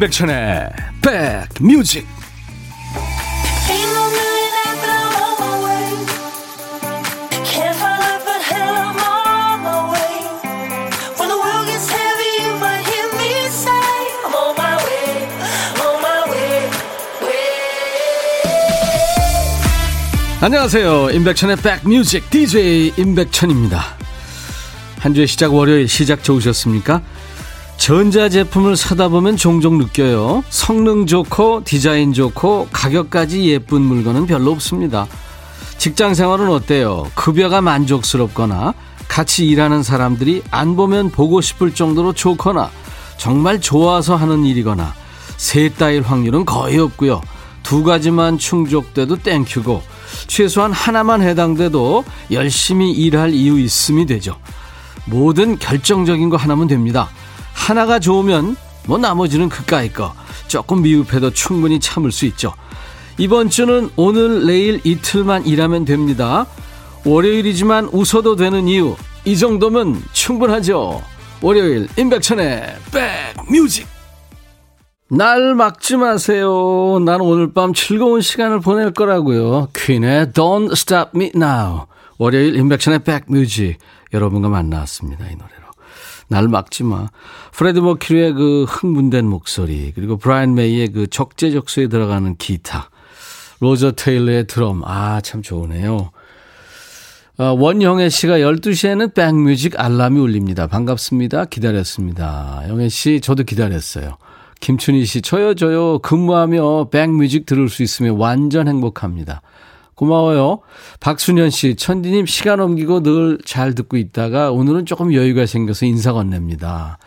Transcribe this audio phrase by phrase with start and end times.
[0.00, 0.70] 임백천의
[1.02, 2.06] 백뮤직.
[20.40, 21.10] 안녕하세요.
[21.10, 22.30] 임백천의 백뮤직.
[22.30, 23.84] DJ 임백천입니다.
[25.00, 27.02] 한 주의 시작 월요일 시작 좋으셨습니까?
[27.80, 30.44] 전자제품을 사다 보면 종종 느껴요.
[30.50, 35.06] 성능 좋고 디자인 좋고 가격까지 예쁜 물건은 별로 없습니다.
[35.78, 37.10] 직장 생활은 어때요?
[37.14, 38.74] 급여가 만족스럽거나
[39.08, 42.70] 같이 일하는 사람들이 안 보면 보고 싶을 정도로 좋거나
[43.16, 44.92] 정말 좋아서 하는 일이거나
[45.38, 47.22] 셋 다일 확률은 거의 없고요.
[47.62, 49.82] 두 가지만 충족돼도 땡큐고
[50.26, 54.36] 최소한 하나만 해당돼도 열심히 일할 이유 있음이 되죠.
[55.06, 57.08] 모든 결정적인 거 하나면 됩니다.
[57.60, 60.14] 하나가 좋으면 뭐 나머지는 그까이 거
[60.48, 62.54] 조금 미흡해도 충분히 참을 수 있죠.
[63.18, 66.46] 이번 주는 오늘 내일 이틀만 일하면 됩니다.
[67.04, 71.02] 월요일이지만 웃어도 되는 이유 이 정도면 충분하죠.
[71.42, 72.76] 월요일 임백천의
[73.46, 73.86] 백뮤직
[75.10, 76.98] 날 막지 마세요.
[77.04, 79.68] 난 오늘 밤 즐거운 시간을 보낼 거라고요.
[79.74, 81.86] 퀸의 Don't Stop Me Now
[82.18, 83.78] 월요일 임백천의 백뮤직
[84.14, 85.26] 여러분과 만나왔습니다.
[85.26, 85.59] 이 노래.
[86.30, 87.08] 날 막지 마.
[87.52, 92.88] 프레드 머큐리의 그 흥분된 목소리, 그리고 브라이언 메이의 그 적재적소에 들어가는 기타,
[93.58, 96.12] 로저 테일러의 드럼, 아, 참 좋으네요.
[97.38, 100.66] 어, 원영애 씨가 12시에는 백뮤직 알람이 울립니다.
[100.68, 101.46] 반갑습니다.
[101.46, 102.62] 기다렸습니다.
[102.68, 104.16] 영애 씨, 저도 기다렸어요.
[104.60, 109.42] 김춘희 씨, 저요, 저요, 근무하며 백뮤직 들을 수 있으면 완전 행복합니다.
[110.00, 110.60] 고마워요.
[111.00, 116.98] 박순현 씨, 천디님 시간 옮기고 늘 잘 듣고 있다가 오늘은 조금 여유가 생겨서 인사 건넵니다.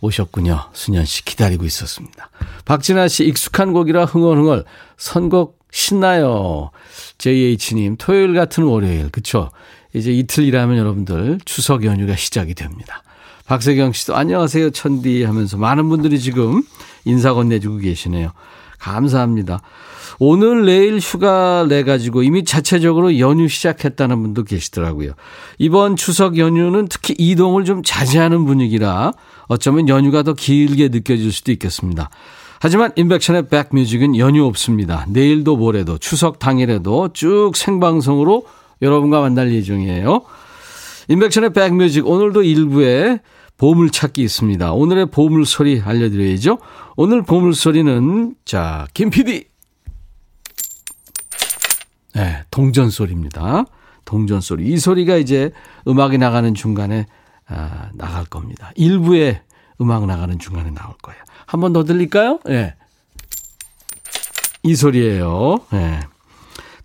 [0.00, 0.66] 오셨군요.
[0.72, 2.30] 순현 씨 기다리고 있었습니다.
[2.64, 4.64] 박진아 씨, 익숙한 곡이라 흥얼흥얼.
[4.96, 6.70] 선곡 신나요.
[7.18, 9.10] JH님, 토요일 같은 월요일.
[9.10, 9.50] 그쵸?
[9.92, 13.02] 이제 이틀 일하면 여러분들 추석 연휴가 시작이 됩니다.
[13.46, 16.62] 박세경 씨도 안녕하세요, 천디 하면서 많은 분들이 지금
[17.04, 18.30] 인사 건네주고 계시네요.
[18.78, 19.62] 감사합니다.
[20.18, 25.12] 오늘 내일 휴가 내 가지고 이미 자체적으로 연휴 시작했다는 분도 계시더라고요.
[25.58, 29.12] 이번 추석 연휴는 특히 이동을 좀 자제하는 분위기라
[29.48, 32.10] 어쩌면 연휴가 더 길게 느껴질 수도 있겠습니다.
[32.60, 35.04] 하지만 인백션의 백뮤직은 연휴 없습니다.
[35.08, 38.46] 내일도 모레도 추석 당일에도 쭉 생방송으로
[38.80, 40.22] 여러분과 만날 예정이에요.
[41.08, 43.20] 인백션의 백뮤직 오늘도 일부에
[43.58, 44.72] 보물찾기 있습니다.
[44.72, 46.58] 오늘의 보물소리 알려드려야죠.
[46.96, 49.44] 오늘 보물소리는 자, 김 PD
[52.16, 53.64] 네, 동전 소리입니다.
[54.04, 54.66] 동전 소리.
[54.66, 55.50] 이 소리가 이제
[55.86, 57.06] 음악이 나가는 중간에
[57.48, 58.72] 아, 나갈 겁니다.
[58.74, 59.42] 일부에
[59.80, 61.20] 음악 나가는 중간에 나올 거예요.
[61.46, 62.40] 한 번 더 들릴까요?
[62.48, 62.52] 예.
[62.52, 62.74] 네.
[64.62, 65.58] 이 소리예요.
[65.72, 65.76] 예.
[65.76, 66.00] 네.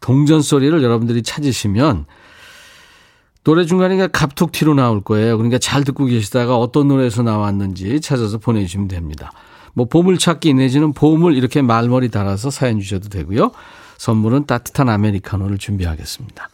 [0.02, 2.06] 동전 소리를 여러분들이 찾으시면
[3.44, 5.38] 노래 중간에 갑툭 튀로 나올 거예요.
[5.38, 9.32] 그러니까 잘 듣고 계시다가 어떤 노래에서 나왔는지 찾아서 보내주시면 됩니다.
[9.74, 13.52] 뭐 보물찾기 내지는 보물 이렇게 말머리 달아서 사연 주셔도 되고요.
[14.02, 16.50] 선물은 따뜻한 아메리카노를 준비하겠습니다.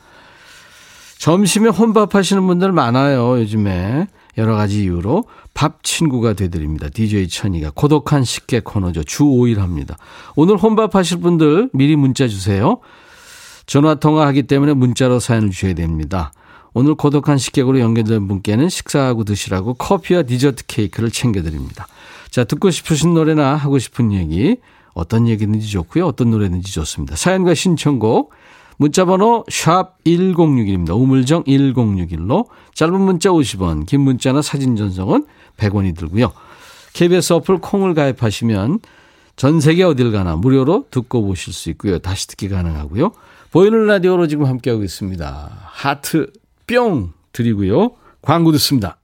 [1.17, 4.07] 점심에 혼밥 하시는 분들 많아요, 요즘에.
[4.37, 6.89] 여러 가지 이유로 밥 친구가 되드립니다.
[6.89, 9.03] DJ 천이가 고독한 식객 코너죠.
[9.03, 9.95] 주 5일 합니다.
[10.35, 12.79] 오늘 혼밥 하실 분들 미리 문자 주세요.
[13.65, 16.33] 전화 통화하기 때문에 문자로 사연을 주셔야 됩니다.
[16.73, 21.87] 오늘 고독한 식객으로 연결된 분께는 식사하고 드시라고 커피와 디저트 케이크를 챙겨드립니다.
[22.29, 24.57] 자, 듣고 싶으신 노래나 하고 싶은 얘기
[24.97, 26.07] 어떤 얘기든지 좋고요.
[26.07, 27.15] 어떤 노래든지 좋습니다.
[27.15, 28.31] 사연과 신청곡
[28.77, 30.95] 문자번호 샵 1061입니다.
[30.95, 35.25] 우물정 1061로 짧은 문자 50원 긴 문자나 사진 전송은
[35.57, 36.31] 100원이 들고요.
[36.93, 38.79] KBS 어플 콩을 가입하시면
[39.35, 41.99] 전 세계 어딜 가나 무료로 듣고 보실 수 있고요.
[41.99, 43.11] 다시 듣기 가능하고요.
[43.51, 45.51] 보이는 라디오로 지금 함께하고 있습니다.
[45.63, 46.31] 하트
[46.65, 47.91] 뿅 드리고요.
[48.21, 48.97] 광고 듣습니다.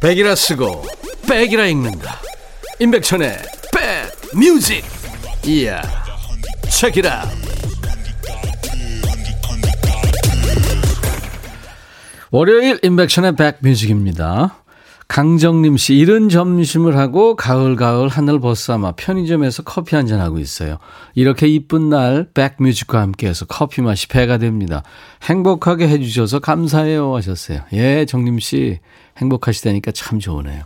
[0.00, 0.84] 백이라 쓰고
[1.28, 2.20] 백이라 읽는다.
[2.78, 3.36] 임백천의
[3.72, 4.84] 백 뮤직.
[5.44, 5.82] 이야.
[6.70, 7.28] 책이라.
[12.30, 14.62] 월요일 임백천의 백 뮤직입니다.
[15.08, 20.76] 강정림 씨, 이른 점심을 하고 가을가을 하늘 벗 삼아 편의점에서 커피 한잔 하고 있어요.
[21.14, 24.82] 이렇게 이쁜 날 백뮤직과 함께해서 커피 맛이 배가 됩니다.
[25.22, 27.60] 행복하게 해주셔서 감사해요 하셨어요.
[27.72, 28.80] 예, 정림 씨
[29.16, 30.64] 행복하시다니까 참 좋으네요.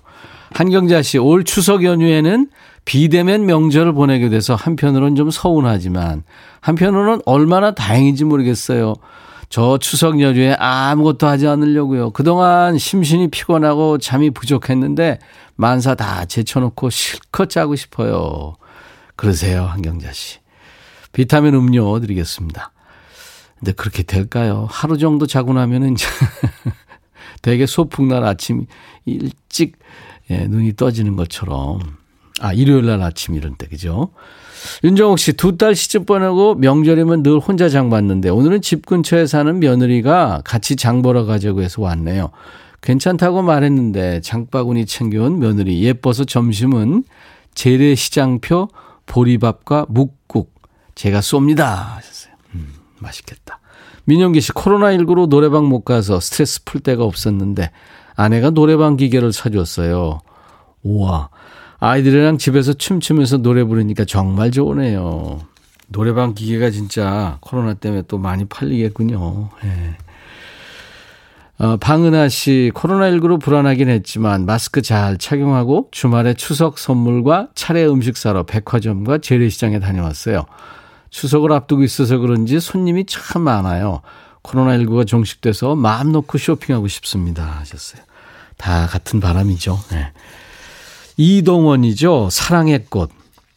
[0.50, 2.48] 한경자 씨, 올 추석 연휴에는
[2.84, 6.24] 비대면 명절을 보내게 돼서 한편으로는 좀 서운하지만
[6.60, 8.94] 한편으로는 얼마나 다행인지 모르겠어요.
[9.52, 12.12] 저 추석 연휴에 아무것도 하지 않으려고요.
[12.12, 15.18] 그동안 심신이 피곤하고 잠이 부족했는데
[15.56, 18.54] 만사 다 제쳐놓고 실컷 자고 싶어요.
[19.14, 20.38] 그러세요, 한경자 씨.
[21.12, 22.72] 비타민 음료 드리겠습니다.
[23.58, 24.66] 근데 그렇게 될까요?
[24.70, 25.96] 하루 정도 자고 나면은
[27.42, 28.64] 되게 소풍 날 아침
[29.04, 29.76] 일찍
[30.30, 31.78] 예, 눈이 떠지는 것처럼.
[32.40, 34.14] 아, 일요일 날 아침 이런 때, 그죠?
[34.84, 39.58] 윤정옥 씨, 두 딸 시집 보내고 명절이면 늘 혼자 장 봤는데 오늘은 집 근처에 사는
[39.58, 42.30] 며느리가 같이 장 보러 가자고 해서 왔네요.
[42.80, 47.04] 괜찮다고 말했는데 장바구니 챙겨온 며느리 예뻐서 점심은
[47.54, 48.68] 재래시장표
[49.06, 50.52] 보리밥과 묵국
[50.94, 51.60] 제가 쏩니다
[51.96, 52.34] 하셨어요.
[52.54, 53.60] 음, 맛있겠다.
[54.04, 57.70] 민영기 씨 코로나19로 노래방 못 가서 스트레스 풀 데가 없었는데
[58.16, 60.20] 아내가 노래방 기계를 사줬어요.
[60.82, 61.28] 우와.
[61.84, 65.40] 아이들이랑 집에서 춤추면서 노래 부르니까 정말 좋으네요.
[65.88, 69.48] 노래방 기계가 진짜 코로나 때문에 또 많이 팔리겠군요.
[69.64, 69.96] 예.
[71.58, 78.44] 어, 방은하 씨, 코로나19로 불안하긴 했지만 마스크 잘 착용하고 주말에 추석 선물과 차례 음식 사러
[78.44, 80.46] 백화점과 재래시장에 다녀왔어요.
[81.10, 84.02] 추석을 앞두고 있어서 그런지 손님이 참 많아요.
[84.44, 87.44] 코로나19가 종식돼서 마음 놓고 쇼핑하고 싶습니다.
[87.58, 88.02] 하셨어요.
[88.56, 89.80] 다 같은 바람이죠.
[89.90, 90.12] 네.
[91.16, 92.28] 이동원이죠.
[92.30, 93.10] 사랑의 꽃.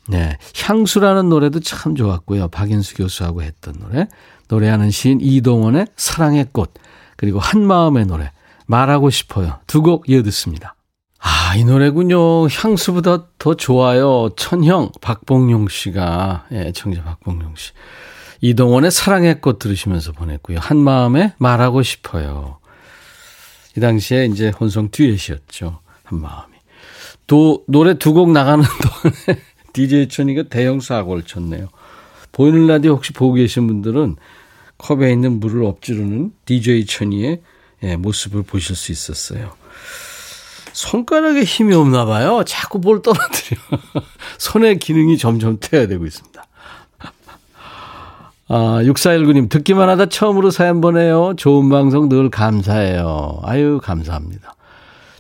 [0.08, 0.38] 네.
[0.64, 2.50] 향수라는 노래도 참 좋았고요.
[2.50, 4.08] 박인수 교수하고 했던 노래.
[4.50, 6.74] 노래하는 시인 이동원의 사랑의 꽃.
[7.18, 8.32] 그리고 한마음의 노래.
[8.68, 9.60] 말하고 싶어요.
[9.68, 10.76] 두 곡 이어 듣습니다.
[11.20, 12.48] 아, 이 노래군요.
[12.48, 14.30] 향수보다 더 좋아요.
[14.38, 17.72] 천형, 박봉용 씨가, 예, 청자 박봉용 씨.
[18.42, 20.60] 이동원의 사랑의 꽃 들으시면서 보냈고요.
[20.60, 22.60] 한마음에 말하고 싶어요.
[23.76, 25.80] 이 당시에 이제 혼성 듀엣이었죠.
[26.04, 26.55] 한마음이.
[27.28, 29.42] 또, 노래 두 곡 나가는 동안에
[29.74, 31.70] DJ 천이가 대형 사고를 쳤네요.
[32.32, 34.16] 보이는 라디오 혹시 보고 계신 분들은
[34.78, 37.42] 컵에 있는 물을 엎지르는 DJ 천이의
[37.84, 39.52] 예, 모습을 보실 수 있었어요.
[40.74, 42.44] 손가락에 힘이 없나 봐요.
[42.46, 43.60] 자꾸 뭘 떨어뜨려.
[44.38, 46.46] 손의 기능이 점점 퇴화되고 있습니다.
[48.48, 51.34] 아, 6419님, 듣기만 하다 처음으로 사연 보내요.
[51.38, 53.40] 좋은 방송 늘 감사해요.
[53.44, 54.56] 아유, 감사합니다.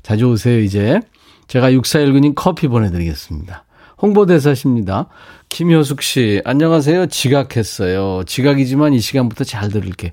[0.04, 1.00] 자주 오세요, 이제.
[1.48, 3.66] 제가 6419님 커피 보내드리겠습니다.
[4.02, 5.08] 홍보대사십니다.
[5.50, 7.08] 김효숙 씨, 안녕하세요.
[7.08, 8.24] 지각했어요.
[8.26, 10.10] 지각이지만 이 시간부터 잘 들을게.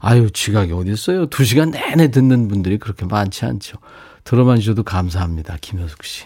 [0.00, 1.26] 아유, 지각이 어딨어요?
[1.26, 3.78] 두 시간 내내 듣는 분들이 그렇게 많지 않죠.
[4.24, 5.58] 들어만 주셔도 감사합니다.
[5.60, 6.24] 김효숙 씨.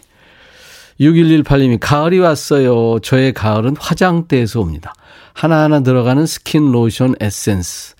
[1.00, 2.98] 6118님이 가을이 왔어요.
[3.00, 4.92] 저의 가을은 화장대에서 옵니다.
[5.32, 7.94] 하나하나 들어가는 스킨, 로션, 에센스.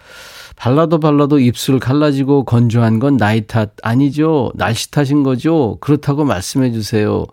[0.61, 4.53] 발라도 발라도 입술 갈라지고 건조한 건 나이 탓 아니죠.
[4.57, 5.79] 날씨 탓인 거죠.
[5.81, 7.25] 그렇다고 말씀해 주세요.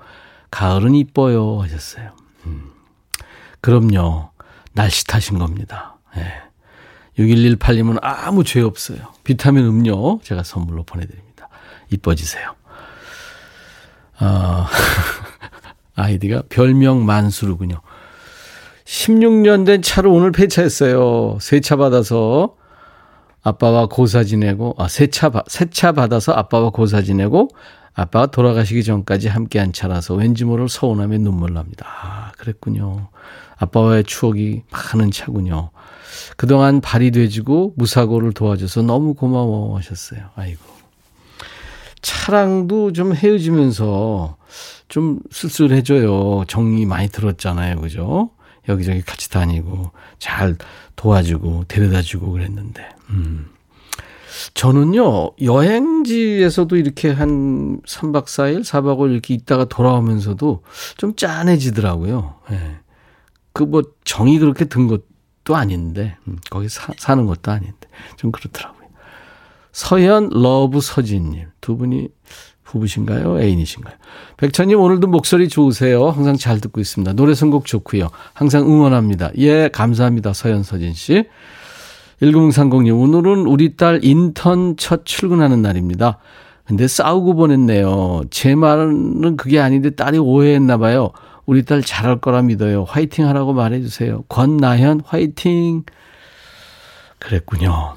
[0.49, 2.11] 가을은 이뻐요 하셨어요.
[2.45, 2.71] 음.
[3.59, 4.29] 그럼요.
[4.71, 5.97] 날씨 탓인 겁니다.
[6.15, 7.21] 예.
[7.21, 8.99] 6118님은 아무 죄 없어요.
[9.25, 11.49] 비타민 음료 제가 선물로 보내드립니다.
[11.89, 12.55] 이뻐지세요.
[14.19, 14.69] 아,
[15.95, 17.81] 아이디가 별명 만수르군요.
[18.85, 21.39] 16년 된 차를 오늘 폐차했어요.
[21.41, 22.55] 세차 받아서
[23.47, 27.49] 아빠와 고사 지내고, 아, 세차, 세차 받아서 아빠와 고사 지내고,
[27.93, 31.87] 아빠가 돌아가시기 전까지 함께한 차라서 왠지 모를 서운함에 눈물 납니다.
[31.87, 33.07] 아, 그랬군요.
[33.57, 35.71] 아빠와의 추억이 많은 차군요.
[36.35, 40.21] 그동안 발이 돼지고 무사고를 도와줘서 너무 고마워 하셨어요.
[40.35, 40.61] 아이고.
[42.01, 44.37] 차량도 좀 헤어지면서
[44.89, 46.43] 좀 쓸쓸해져요.
[46.47, 47.81] 정이 많이 들었잖아요.
[47.81, 48.29] 그죠?
[48.67, 50.55] 여기저기 같이 다니고 잘
[50.95, 52.87] 도와주고 데려다 주고 그랬는데.
[53.09, 53.49] 음.
[54.53, 60.63] 저는요, 여행지에서도 이렇게 한 3박 4일, 4박 5일 이렇게 있다가 돌아오면서도
[60.97, 62.35] 좀 짠해지더라고요.
[62.51, 62.77] 예.
[63.53, 68.77] 그뭐 정이 그렇게 든 것도 아닌데, 음, 거기 사, 사는 것도 아닌데, 좀 그렇더라고요.
[69.71, 71.49] 서현, love, 서진님.
[71.61, 72.09] 두 분이
[72.67, 73.39] 부부신가요?
[73.41, 73.95] 애인이신가요?
[74.37, 76.09] 백천님 오늘도 목소리 좋으세요.
[76.09, 77.13] 항상 잘 듣고 있습니다.
[77.13, 78.09] 노래 선곡 좋고요.
[78.33, 79.31] 항상 응원합니다.
[79.37, 80.33] 예, 감사합니다.
[80.33, 81.25] 서현서진 씨.
[82.21, 86.17] 1030님, 오늘은 우리 딸 인턴 첫 출근하는 날입니다.
[86.65, 88.23] 근데 싸우고 보냈네요.
[88.29, 91.11] 제 말은 그게 아닌데 딸이 오해했나 봐요.
[91.45, 92.83] 우리 딸 잘할 거라 믿어요.
[92.83, 94.23] 화이팅 하라고 말해 주세요.
[94.27, 95.83] 권나현 화이팅.
[97.19, 97.95] 그랬군요.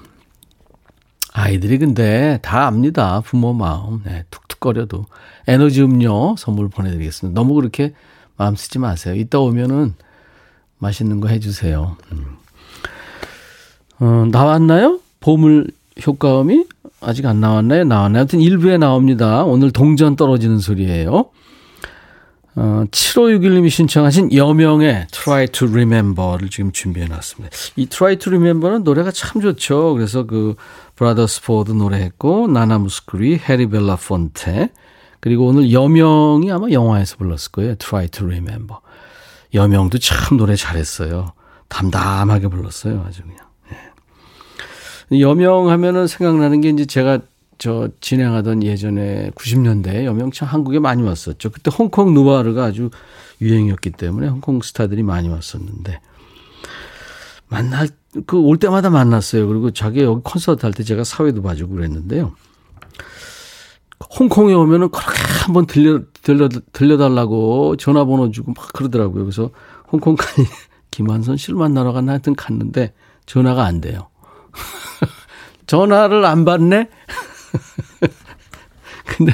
[1.32, 3.20] 아이들이 근데 다 압니다.
[3.22, 4.02] 부모 마음.
[4.04, 5.06] 네, 툭 툭거려도.
[5.48, 7.38] 에너지 음료 선물 보내드리겠습니다.
[7.38, 7.94] 너무 그렇게
[8.36, 9.14] 마음 쓰지 마세요.
[9.14, 9.94] 이따 오면은
[10.78, 11.96] 맛있는 거 해주세요.
[12.12, 12.24] 음.
[13.98, 15.00] 어, 나왔나요?
[15.18, 15.68] 보물
[16.06, 16.64] 효과음이?
[17.00, 17.84] 아직 안 나왔나요?
[17.84, 18.20] 나왔나요?
[18.20, 19.44] 하여튼 일부에 나옵니다.
[19.44, 21.26] 오늘 동전 떨어지는 소리예요.
[22.56, 27.56] 어, 7561님이 신청하신 여명의 Try to Remember를 지금 준비해 놨습니다.
[27.76, 29.94] 이 Try to Remember는 노래가 참 좋죠.
[29.94, 30.56] 그래서 그
[30.96, 34.70] 브라더스 포도 노래했고 나나 무스쿠리, 해리 벨라폰테
[35.20, 37.74] 그리고 오늘 여명이 아마 영화에서 불렀을 거예요.
[37.76, 38.78] Try to Remember.
[39.54, 41.32] 여명도 참 노래 잘했어요.
[41.68, 43.04] 담담하게 불렀어요.
[43.06, 43.38] 아주 그냥.
[45.12, 45.20] 예.
[45.20, 47.20] 여명 하면은 생각나는 게 이제 제가
[47.60, 51.50] 저 진행하던 예전에 90년대에 여명 참 한국에 많이 왔었죠.
[51.50, 52.88] 그때 홍콩 누아르가 아주
[53.42, 56.00] 유행이었기 때문에 홍콩 스타들이 많이 왔었는데
[57.48, 57.88] 만날
[58.26, 59.46] 그 올 때마다 만났어요.
[59.46, 62.32] 그리고 자기 여기 콘서트 할 때 제가 사회도 봐주고 그랬는데요.
[64.18, 69.24] 홍콩에 오면은 그렇게 한번 들려 들려 들려달라고 전화번호 주고 막 그러더라고요.
[69.24, 69.50] 그래서
[69.92, 70.48] 홍콩 가니
[70.90, 72.94] 김한선 씨를 만나러 갔나 하여튼 갔는데
[73.26, 74.08] 전화가 안 돼요.
[75.66, 76.88] 전화를 안 받네?
[79.06, 79.32] 근데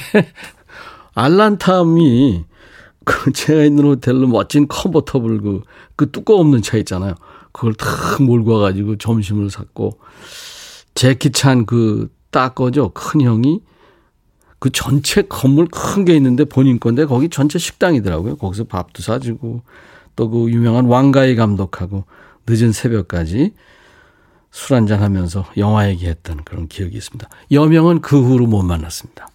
[1.14, 2.44] 알란탐이
[3.04, 5.62] 그 제가 있는 호텔로 멋진 컨버터블 그,
[5.96, 7.14] 그 뚜껑 없는 차 있잖아요.
[7.52, 9.98] 그걸 탁 몰고 와가지고 점심을 샀고
[10.94, 12.90] 제키찬 그 따거죠.
[12.92, 13.60] 큰 형이
[14.58, 18.36] 그 전체 건물 큰 게 있는데 본인 건데 거기 전체 식당이더라고요.
[18.36, 19.62] 거기서 밥도 사주고
[20.16, 22.04] 또 그 유명한 왕가희 감독하고
[22.48, 23.52] 늦은 새벽까지
[24.56, 27.28] 술 한잔 하면서 영화 얘기했던 그런 기억이 있습니다.
[27.52, 29.28] 여명은 그 후로 못 만났습니다.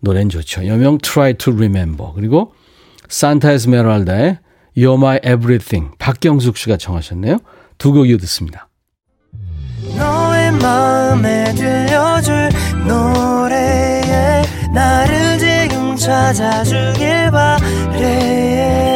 [0.00, 0.66] 노래는 좋죠.
[0.66, 2.52] 여명 Try to Remember 그리고
[3.08, 4.40] 산타 에스메랄다의
[4.76, 7.38] You're My Everything 박경숙 씨가 청하셨네요.
[7.78, 8.68] 두 곡 이어 듣습니다.
[9.96, 12.48] 너의 마음에 들려줄
[12.84, 14.42] 노래에
[14.74, 18.95] 나를 지금 찾아주길 바래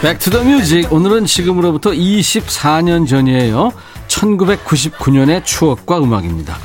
[0.00, 3.72] Back to the Music 오늘은 지금으로부터 24년 전이에요.
[4.06, 6.56] 1999년의 추억과 음악입니다.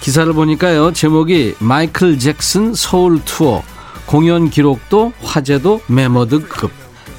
[0.00, 0.92] 기사를 보니까요.
[0.92, 3.64] 제목이 마이클 잭슨 서울 투어
[4.06, 6.70] 공연 기록도 화제도 매머드급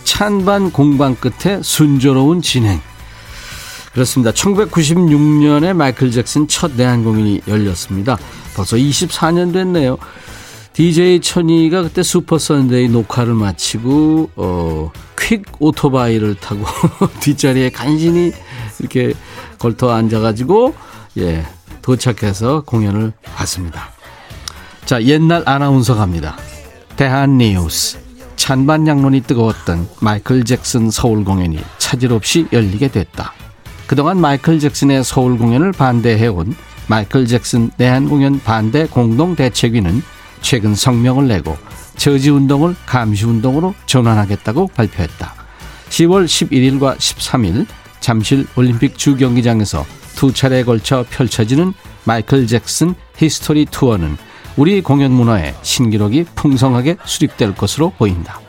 [0.06, 2.80] 찬반 공방 끝에 순조로운 진행
[3.92, 4.32] 그렇습니다.
[4.32, 8.18] 1996년에 마이클 잭슨 첫 내한 공연이 열렸습니다.
[8.56, 9.98] 벌써 24년 됐네요.
[10.72, 16.66] DJ 천이가 그때 슈퍼 선데이 녹화를 마치고 어, 퀵 오토바이를 타고
[17.22, 18.32] 뒷자리에 간신히
[18.80, 19.14] 이렇게
[19.60, 20.74] 걸터 앉아가지고
[21.20, 21.46] 예
[21.82, 23.90] 도착해서 공연을 봤습니다.
[24.86, 26.38] 자 옛날 아나운서 갑니다.
[26.96, 27.98] 대한 뉴스
[28.36, 33.34] 찬반 양론이 뜨거웠던 마이클 잭슨 서울 공연이 차질 없이 열리게 됐다.
[33.88, 36.56] 그동안 마이클 잭슨의 서울 공연을 반대해온
[36.88, 40.02] 마이클 잭슨 내한 공연 반대 공동 대책위는
[40.42, 41.58] 최근 성명을 내고
[41.96, 45.34] 저지 운동을 감시 운동으로 전환하겠다고 발표했다.
[45.90, 47.66] 10월 11일과 13일
[48.00, 54.18] 잠실 올림픽 주 경기장에서 두 차례에 걸쳐 펼쳐지는 마이클 잭슨 History 투어는
[54.58, 58.40] 우리 공연 문화에 신기록이 풍성하게 수립될 것으로 보인다.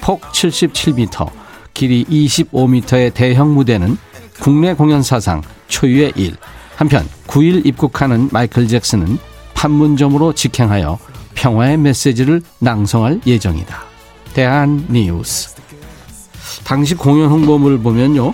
[0.00, 1.30] 폭 77m,
[1.74, 3.96] 길이 25m의 대형 무대는
[4.40, 6.36] 국내 공연 사상 초유의 일.
[6.76, 9.18] 한편 9일 입국하는 마이클 잭슨은
[9.54, 10.98] 판문점으로 직행하여
[11.34, 13.82] 평화의 메시지를 낭송할 예정이다.
[14.34, 15.54] 대한 뉴스.
[16.64, 18.32] 당시 공연 홍보물을 보면요.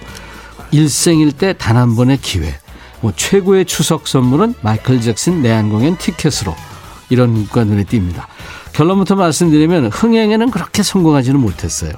[0.71, 2.55] 일생일 때 단 한 번의 기회.
[3.00, 6.55] 뭐 최고의 추석 선물은 마이클 잭슨 내한 공연 티켓으로
[7.11, 8.25] 이런 가 눈에 띕니다.
[8.73, 11.93] 결론부터 말씀드리면 흥행에는 그렇게 성공하지는 못했어요.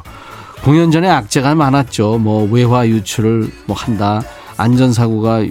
[0.63, 2.19] 공연 전에 악재가 많았죠.
[2.19, 4.23] 뭐 외화 유출을 뭐 한다.
[4.57, 5.43] 안전사고가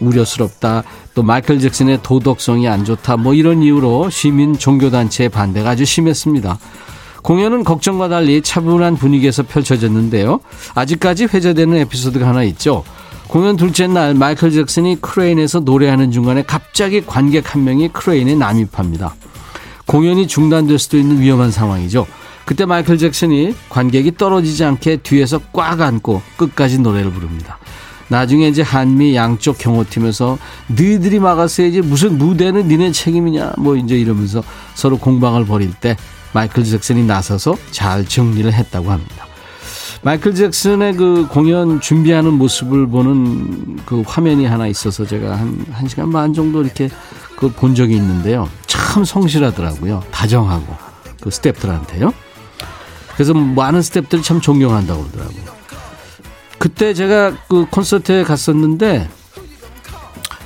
[0.00, 0.82] 우려스럽다.
[1.14, 3.16] 또 마이클 잭슨의 도덕성이 안 좋다.
[3.16, 6.58] 뭐 이런 이유로 시민 종교단체의 반대가 아주 심했습니다.
[7.22, 10.40] 공연은 걱정과 달리 차분한 분위기에서 펼쳐졌는데요.
[10.74, 12.84] 아직까지 회자되는 에피소드가 하나 있죠.
[13.28, 19.14] 공연 둘째 날 마이클 잭슨이 크레인에서 노래하는 중간에 갑자기 관객 한 명이 크레인에 남입합니다.
[19.86, 22.06] 공연이 중단될 수도 있는 위험한 상황이죠.
[22.44, 27.58] 그때 마이클 잭슨이 관객이 떨어지지 않게 뒤에서 꽉 안고 끝까지 노래를 부릅니다.
[28.08, 34.42] 나중에 이제 한미 양쪽 경호팀에서 너희들이 막았어야지 무슨 무대는 니네 책임이냐 뭐 이제 이러면서
[34.74, 35.96] 서로 공방을 벌일 때
[36.32, 39.26] 마이클 잭슨이 나서서 잘 정리를 했다고 합니다.
[40.02, 46.10] 마이클 잭슨의 그 공연 준비하는 모습을 보는 그 화면이 하나 있어서 제가 한, 한 시간
[46.10, 46.90] 반 정도 이렇게
[47.36, 48.48] 그 본 적이 있는데요.
[48.66, 50.02] 참 성실하더라고요.
[50.10, 50.74] 다정하고
[51.20, 52.12] 그 스탭들한테요.
[53.14, 55.53] 그래서 많은 스탭들이 참 존경한다고 그러더라고요.
[56.64, 59.06] 그때 제가 그 콘서트에 갔었는데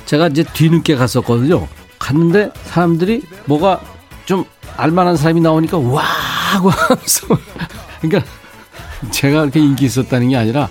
[0.05, 1.65] 제가 이제 뒤늦게 갔었거든요.
[1.97, 3.79] 갔는데 사람들이 뭐가
[4.25, 4.43] 좀
[4.75, 7.25] 알만한 사람이 나오니까 와 하고 하면서
[8.01, 8.29] 그러니까
[9.11, 10.67] 제가 그렇게 인기 있었다는 게 아니라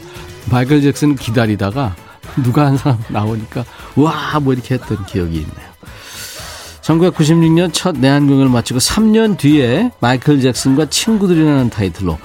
[0.50, 1.97] 마이클 잭슨 기다리다가
[2.43, 3.64] 누가 한 사람 나오니까
[3.97, 5.69] 와 뭐 이렇게 했던 기억이 있네요.
[6.83, 12.19] 1996년 첫 내한공연을 마치고 3년 뒤에 마이클 잭슨과 친구들이라는 타이틀로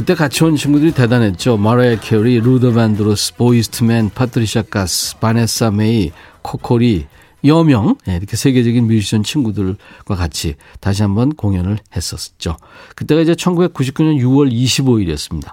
[0.00, 1.58] 그때 같이 온 친구들이 대단했죠.
[1.58, 7.04] 머라이어 캐리, 루더 밴드로스, 보이즈 투 멘, 파트리샤 카스, 바네사 메이, 코코리,
[7.44, 12.56] 여명 네, 이렇게 세계적인 뮤지션 친구들과 같이 다시 한번 공연을 했었죠.
[12.96, 15.50] 그때가 이제 1999년 6월 25일이었습니다.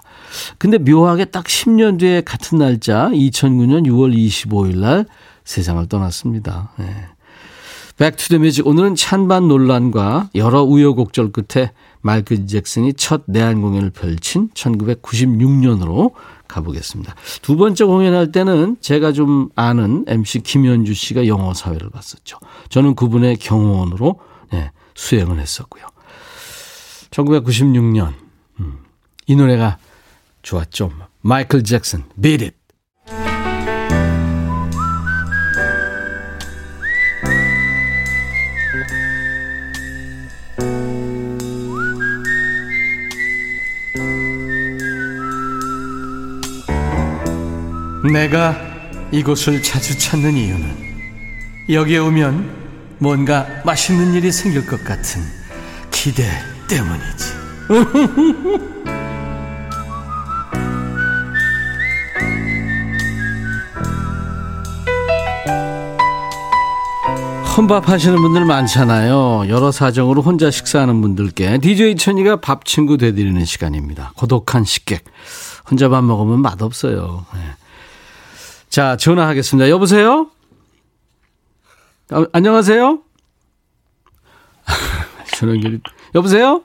[0.56, 5.04] 근데 묘하게 딱 10년 뒤에 같은 날짜 2009년 6월 25일 날
[5.44, 6.72] 세상을 떠났습니다.
[6.78, 6.86] 네.
[7.98, 13.90] Back to the Music 오늘은 찬반 논란과 여러 우여곡절 끝에 마이클 잭슨이 첫 내한 공연을
[13.90, 16.12] 펼친 1996년으로
[16.46, 17.14] 가보겠습니다.
[17.42, 22.38] 두 번째 공연할 때는 제가 좀 아는 MC 김현주 씨가 영어 사회를 봤었죠.
[22.70, 25.84] 저는 그분의 경호원으로 네, 수행을 했었고요.
[27.10, 28.14] 1996년
[28.60, 28.78] 음,
[29.26, 29.78] 이 노래가
[30.42, 30.90] 좋았죠.
[31.20, 32.57] 마이클 잭슨, Beat It.
[48.12, 48.56] 내가
[49.12, 50.88] 이곳을 자주 찾는 이유는
[51.70, 55.22] 여기에 오면 뭔가 맛있는 일이 생길 것 같은
[55.90, 56.24] 기대
[56.68, 57.38] 때문이지.
[67.58, 69.48] 혼밥 하시는 분들 많잖아요.
[69.48, 74.12] 여러 사정으로 혼자 식사하는 분들께 DJ 천이가 밥 친구 되드리는 시간입니다.
[74.14, 75.02] 고독한 식객.
[75.68, 77.26] 혼자 밥 먹으면 맛없어요.
[77.34, 77.40] 네.
[78.68, 79.70] 자, 전화하겠습니다.
[79.70, 80.30] 여보세요?
[82.10, 82.98] 아, 안녕하세요?
[85.36, 85.78] 전화 연결이.
[86.14, 86.62] 여보세요?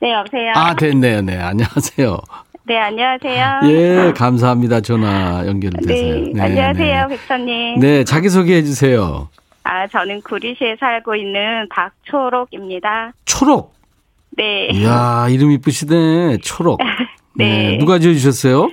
[0.00, 0.52] 네, 여보세요?
[0.54, 1.22] 아, 됐네요.
[1.22, 2.18] 네, 안녕하세요.
[2.66, 3.60] 네, 안녕하세요.
[3.64, 4.80] 예, 감사합니다.
[4.80, 6.14] 전화 연결돼서요.
[6.26, 7.16] 네, 네, 안녕하세요, 네.
[7.16, 7.80] 백선님.
[7.80, 9.28] 네, 자기소개해 주세요.
[9.64, 13.12] 아, 저는 구리시에 살고 있는 박초록입니다.
[13.26, 13.74] 초록?
[14.36, 14.68] 네.
[14.72, 16.38] 이야, 이름 이쁘시네.
[16.38, 16.80] 초록.
[17.36, 17.72] 네.
[17.72, 17.78] 네.
[17.78, 18.70] 누가 지어주셨어요?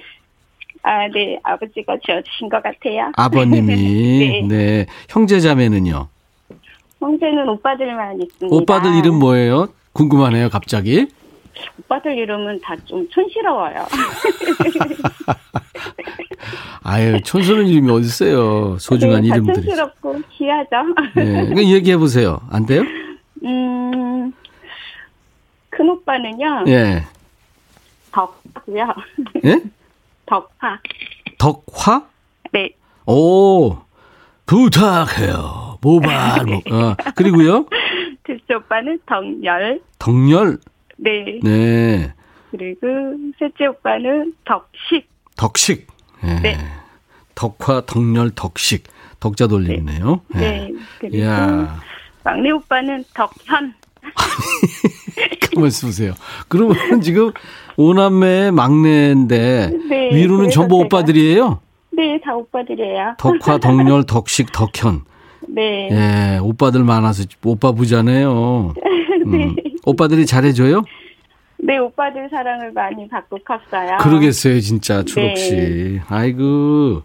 [0.84, 1.39] 아, 네.
[1.44, 3.12] 아버지가 지어주신 것 같아요.
[3.15, 3.76] 아버님이.
[4.48, 4.48] 네.
[4.48, 4.86] 네.
[5.10, 6.08] 형제 자매는요?
[7.00, 8.56] 형제는 오빠들만 있습니다.
[8.56, 9.67] 오빠들 이름 뭐예요?
[9.94, 11.08] 궁금하네요, 갑자기.
[11.80, 13.86] 오빠들 이름은 다 좀 촌스러워요.
[16.84, 18.78] 아유, 촌스러운 이름이 어딨어요.
[18.80, 19.65] 소중한 네, 이름들이.
[19.67, 20.70] 촌스럽고 귀하죠.
[21.15, 21.24] 네.
[21.48, 22.39] 그러니까 얘기해 보세요.
[22.50, 22.82] 안 돼요?
[23.44, 24.34] 음,
[25.70, 26.63] 큰 오빠는요.
[26.67, 27.04] 예.
[28.12, 28.88] 덕고요.
[29.46, 29.60] 예?
[30.32, 30.80] 덕화.
[31.38, 32.08] 덕화?
[32.54, 32.70] 네.
[33.06, 33.76] 오,
[34.46, 35.78] 부탁해요.
[35.82, 36.46] 모발.
[36.46, 36.62] 뭐.
[36.72, 36.96] 어.
[37.15, 37.65] 그리고요?
[38.24, 39.82] 둘째 오빠는 덕열.
[40.00, 40.58] 덕열?
[40.96, 41.39] 네.
[41.44, 42.13] 네.
[42.50, 42.88] 그리고
[43.39, 45.10] 셋째 오빠는 덕식.
[45.36, 45.88] 덕식.
[46.24, 46.39] 네.
[46.39, 46.58] 네.
[47.36, 48.84] 덕화, 덕열, 덕식.
[49.20, 50.22] 덕자 돌림이네요.
[50.30, 50.39] 네.
[50.39, 50.72] 네.
[51.00, 51.78] 그리고 이야.
[52.24, 53.74] 막내 오빠는 덕현.
[55.54, 56.14] 가만 보세요.
[56.48, 57.32] 그러면 지금
[57.78, 61.60] 오남매의 막내인데 네, 위로는 전부 제가- 오빠들이에요?
[61.94, 63.16] 네, 다 오빠들이에요.
[63.18, 65.02] 덕화, 덕열, 덕식, 덕현.
[65.50, 65.90] 네.
[65.92, 68.74] 예, 오빠들 많아서 오빠 부자네요.
[69.26, 69.32] 음.
[69.32, 69.56] 네.
[69.86, 70.84] 오빠들이 잘해줘요?
[71.64, 73.98] 네, 오빠들 사랑을 많이 받고 컸어요.
[74.00, 75.56] 그러겠어요, 진짜, 초록 씨.
[75.56, 76.02] 네.
[76.08, 77.04] 아이고,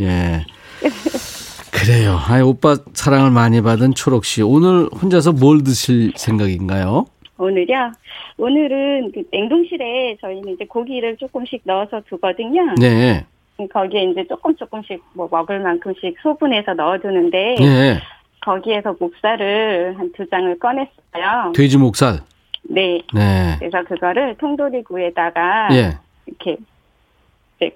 [0.00, 0.44] 예.
[1.80, 2.18] 그래요.
[2.26, 4.42] 아이, 오빠 사랑을 많이 받은 초록 씨.
[4.42, 7.06] 오늘 혼자서 뭘 드실 생각인가요?
[7.38, 7.92] 오늘요?
[8.36, 12.74] 오늘은 그 냉동실에 저희는 이제 고기를 조금씩 넣어서 두거든요.
[12.78, 13.24] 네.
[13.72, 18.00] 거기에 이제 조금 조금씩 뭐 먹을 만큼씩 소분해서 넣어두는데 네.
[18.44, 21.52] 거기에서 목살을 한 두 장을 꺼냈어요.
[21.54, 22.20] 돼지 목살.
[22.62, 23.00] 네.
[23.14, 23.56] 네.
[23.58, 25.98] 그래서 그거를 통도리구에다가 예.
[26.26, 26.56] 이렇게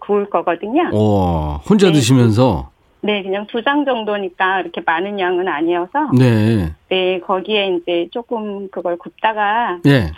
[0.00, 0.90] 구울 거거든요.
[0.92, 1.94] 오, 혼자 네.
[1.94, 2.70] 드시면서.
[3.04, 6.72] 네, 그냥 두 장 정도니까 이렇게 많은 양은 아니어서 네.
[6.88, 10.10] 네, 거기에 이제 조금 그걸 굽다가 예.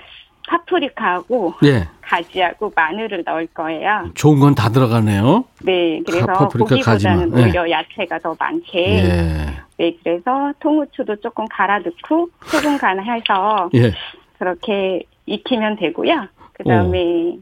[0.48, 1.88] 파프리카하고 예.
[2.00, 4.10] 가지하고 마늘을 넣을 거예요.
[4.14, 5.44] 좋은 건 다 들어가네요.
[5.64, 6.82] 네, 그래서 파프리카, 고기보다는
[7.30, 7.34] 가지만.
[7.34, 8.78] 오히려 야채가 더 많게.
[8.78, 9.46] 예.
[9.78, 13.92] 네, 그래서 통후추도 조금 갈아 넣고 소금 간해서 예.
[14.38, 16.28] 그렇게 익히면 되고요.
[16.52, 17.36] 그 다음에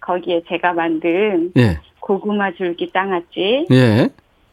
[0.00, 1.78] 거기에 제가 만든 예.
[2.00, 4.08] 고구마 줄기 장아찌 예.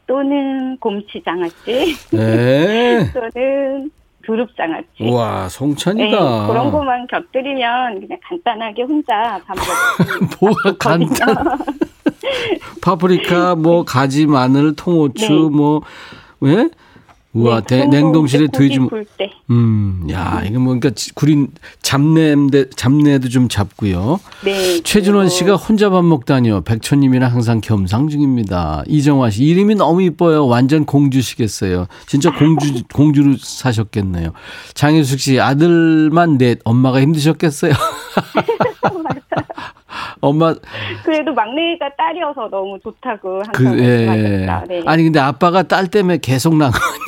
[0.08, 3.12] 또는 곰치 장아찌 예.
[3.14, 3.92] 또는
[4.28, 5.04] 두릅 장아찌.
[5.04, 6.48] 우와, 네, 송찬이다.
[6.48, 11.58] 그런 것만 곁들이면 그냥 간단하게 혼자 밥 먹고 뭐가 간단.
[12.82, 15.58] 파프리카, 뭐, 가지, 마늘, 통후추, 네.
[15.58, 15.82] 뭐,
[16.42, 16.70] 왜?
[17.34, 21.50] 우와, 대- 냉동실에 돼지, 뭐- 굴때 음, 야, 이거 뭐, 그러니까 지- 구린
[21.84, 24.20] 잡내인데, 잡내도 좀 잡고요.
[24.44, 24.82] 네.
[24.82, 26.62] 최준원 씨가 혼자 밥 먹다니요.
[26.62, 28.84] 백천님이랑 항상 겸상 중입니다.
[28.88, 30.48] 이정화 씨, 이름이 너무 이뻐요.
[30.48, 31.86] 완전 공주시겠어요.
[32.08, 34.32] 진짜 공주, 공주로 사셨겠네요.
[34.74, 37.74] 장혜숙 씨, 아들만 넷, 엄마가 힘드셨겠어요.
[40.22, 40.54] 엄마,
[41.04, 44.48] 그래도 막내가 딸이어서 너무 좋다고 항상 그, 예.
[44.68, 44.82] 네.
[44.86, 46.72] 아니, 근데 아빠가 딸 때문에 계속 아니에요?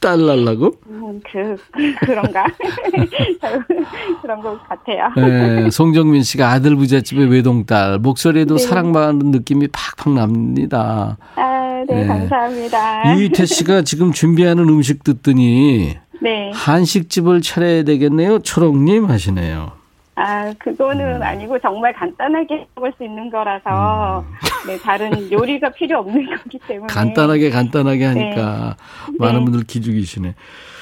[0.00, 0.72] 딸 날라고?
[0.86, 1.56] 음, 그
[2.00, 2.44] 그런가
[4.22, 5.08] 그런 것 같아요.
[5.16, 7.98] 예, 송정민 씨가 아들 부잣집의 외동딸.
[7.98, 8.62] 목소리에도 네.
[8.64, 11.16] 사랑받는 느낌이 팍팍 납니다.
[11.34, 12.06] 아, 네, 네.
[12.06, 13.14] 감사합니다.
[13.14, 16.50] 이희태 씨가 지금 준비하는 음식 듣더니 네.
[16.54, 18.38] 한식집을 차려야 되겠네요.
[18.40, 19.72] 초롱님 하시네요.
[20.20, 24.24] 아, 그거는 아니고 정말 간단하게 먹을 수 있는 거라서
[24.66, 28.76] 네, 다른 요리가 필요 없는 거기 때문에 간단하게 간단하게 하니까
[29.16, 30.34] 많은 분들 기죽이시네.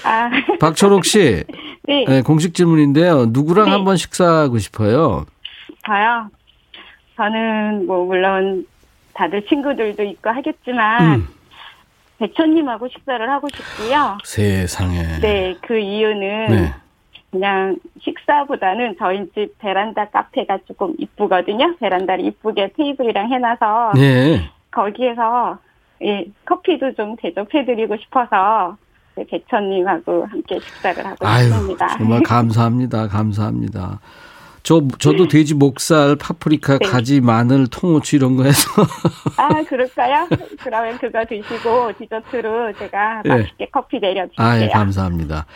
[0.04, 1.44] 아, 박초록 씨,
[1.84, 2.06] 네.
[2.08, 3.26] 네, 공식 질문인데요.
[3.26, 3.72] 누구랑 네.
[3.72, 5.26] 한번 식사하고 싶어요?
[5.84, 6.30] 저요.
[7.16, 8.66] 저는 뭐 물론
[9.12, 11.28] 다들 친구들도 있고 하겠지만 음.
[12.18, 14.16] 백천님하고 식사를 하고 싶고요.
[14.24, 15.20] 세상에.
[15.20, 16.74] 네, 그 이유는 네.
[17.30, 21.76] 그냥 식사보다는 저희 집 베란다 카페가 조금 이쁘거든요.
[21.78, 24.50] 베란다를 이쁘게 테이블이랑 해놔서 네.
[24.70, 25.58] 거기에서
[26.02, 28.76] 예, 커피도 좀 대접해드리고 싶어서
[29.16, 31.88] 네, 백천님하고 함께 식사를 하고 아유, 싶습니다.
[31.96, 33.08] 정말 감사합니다.
[33.08, 33.98] 감사합니다.
[34.62, 36.86] 저, 저도 돼지 목살, 파프리카, 네.
[36.86, 38.68] 가지, 마늘, 통후추 이런 거 해서.
[39.38, 40.28] 아, 그럴까요?
[40.60, 43.28] 그러면 그거 드시고 디저트로 제가 예.
[43.28, 44.46] 맛있게 커피 내려드릴게요.
[44.46, 45.46] 아, 예, 감사합니다.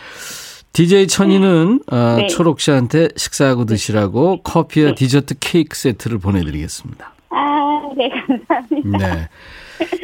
[0.73, 2.27] DJ 천이는 어, 네.
[2.29, 7.13] 초록 씨한테 식사하고 드시라고 커피와 디저트 케이크 세트를 보내드리겠습니다.
[7.31, 9.15] 아, 네, 감사합니다.
[9.15, 9.29] 네.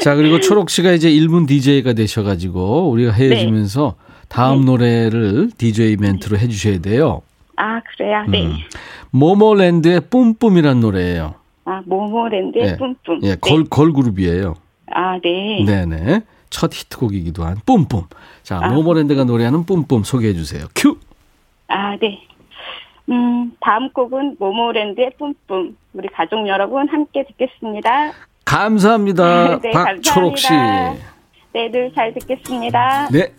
[0.01, 3.95] 자, 그리고 초록 씨가 이제 1분 DJ가 되셔가지고 우리가 헤어지면서
[4.29, 4.67] 다음 네.
[4.67, 7.23] 노래를 DJ 멘트로 해주셔야 돼요.
[7.57, 8.25] 아, 그래요?
[8.29, 8.47] 네.
[8.47, 8.57] 음.
[9.11, 11.35] 모모랜드의 뿜뿜이란 노래예요.
[11.65, 12.77] 아, 모모랜드의 예.
[12.77, 13.21] 뿜뿜.
[13.23, 13.37] 예, 네.
[13.41, 14.55] 걸, 걸그룹이에요.
[14.93, 15.65] 아, 네.
[15.65, 16.23] 네네.
[16.51, 18.05] 첫 히트곡이기도 한 뿜뿜.
[18.47, 18.69] 자, 아.
[18.69, 20.67] 모모랜드가 노래하는 뿜뿜 소개해 주세요.
[20.77, 20.97] 큐!
[21.67, 22.23] 아, 네.
[23.11, 25.77] 음, 다음 곡은 모모랜드의 뿜뿜.
[25.95, 28.13] 우리 가족 여러분 함께 듣겠습니다.
[28.45, 29.59] 감사합니다.
[29.63, 30.47] 네, 박초록 씨.
[30.47, 31.07] 감사합니다.
[31.55, 33.09] 네, 늘 잘 듣겠습니다.
[33.11, 33.33] 네.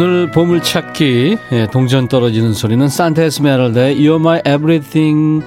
[0.00, 5.44] 오늘 보물찾기 예, 동전 떨어지는 소리는 산타 에스메랄다의 You're My Everything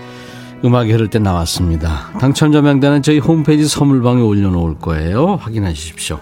[0.64, 2.12] 음악이 흐를 때 나왔습니다.
[2.20, 5.40] 당첨자 명단은 저희 홈페이지 선물방에 올려놓을 거예요.
[5.42, 6.20] 확인하십시오.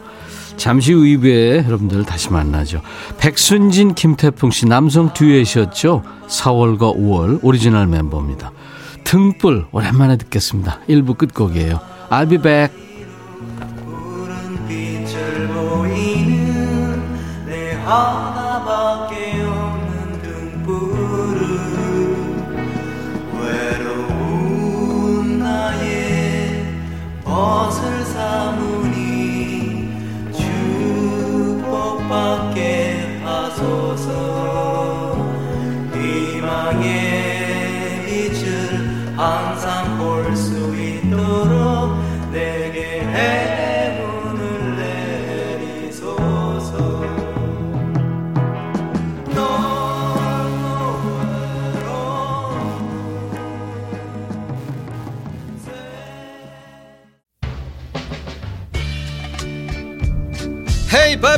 [0.56, 2.82] 잠시 후 2부에 여러분들 다시 만나죠.
[3.18, 6.02] 백순진, 김태풍 씨 남성 듀엣이었죠.
[6.30, 8.54] 4월과 5월 오리지널 멤버입니다.
[9.04, 10.80] 등불 오랜만에 듣겠습니다.
[10.88, 11.82] 1부 끝곡이에요.
[12.10, 12.91] I'll be back.
[17.92, 18.41] 내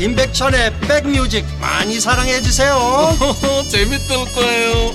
[0.00, 2.74] 임백천의 백뮤직 많이 사랑해 주세요.
[3.68, 4.92] 재밌을 거예요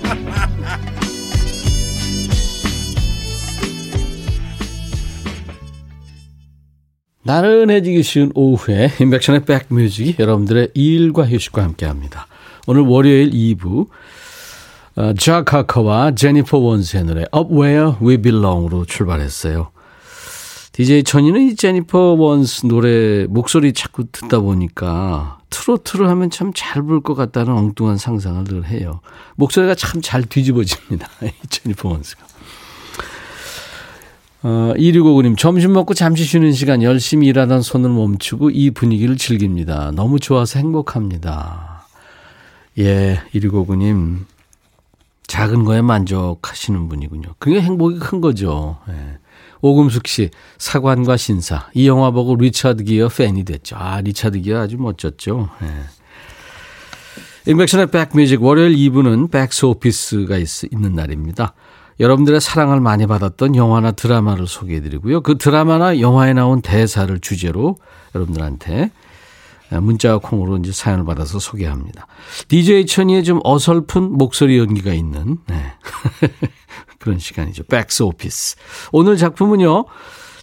[7.22, 12.26] 나른해지기 쉬운 오후에 인백션의 백뮤직이 여러분들의 일과 휴식과 함께합니다.
[12.66, 13.88] 오늘 월요일 2부
[14.96, 19.70] 어, 자카커와 제니퍼 원스의 노래 Up Where We Belong으로 출발했어요.
[20.80, 27.02] DJ 천이는 이 제니퍼 원스 노래 목소리 자꾸 듣다 보니까 트로트를 하면 참 잘 부를
[27.02, 29.00] 것 같다는 엉뚱한 상상을 늘 해요.
[29.36, 31.06] 목소리가 참 잘 뒤집어집니다.
[31.22, 32.24] 이 제니퍼 원스가.
[34.42, 39.90] 어, 2659님, 점심 먹고 잠시 쉬는 시간 열심히 일하던 손을 멈추고 이 분위기를 즐깁니다.
[39.94, 41.84] 너무 좋아서 행복합니다.
[42.78, 44.20] 예, 2659님,
[45.26, 47.34] 작은 거에 만족하시는 분이군요.
[47.38, 48.78] 그게 행복이 큰 거죠.
[48.88, 49.18] 예.
[49.60, 51.68] 오금숙 씨, 사관과 신사.
[51.74, 53.76] 이 영화 보고 리차드 기어 팬이 됐죠.
[53.76, 55.48] 아, 리차드 기어 아주 멋졌죠.
[55.62, 55.66] 예.
[57.50, 61.54] 임백천의 백뮤직 월요일 2부는 백스 오피스가 있, 있는 날입니다.
[61.98, 65.20] 여러분들의 사랑을 많이 받았던 영화나 드라마를 소개해드리고요.
[65.20, 67.76] 그 드라마나 영화에 나온 대사를 주제로
[68.14, 68.90] 여러분들한테
[69.70, 72.06] 문자와 콩으로 이제 사연을 받아서 소개합니다.
[72.48, 75.72] DJ 천이의 좀 어설픈 목소리 연기가 있는 네.
[77.00, 77.64] 그런 시간이죠.
[77.64, 78.56] 백스 오피스.
[78.92, 79.86] 오늘 작품은요.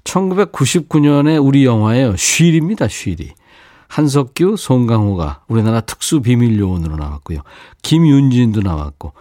[0.04, 2.16] 1999년에 우리 영화예요.
[2.18, 2.88] 쉬리입니다.
[2.88, 3.34] 쉬리.
[3.88, 7.40] 한석규, 송강호가 우리나라 특수 비밀 요원으로 나왔고요.
[7.84, 9.14] 김윤진도 나왔고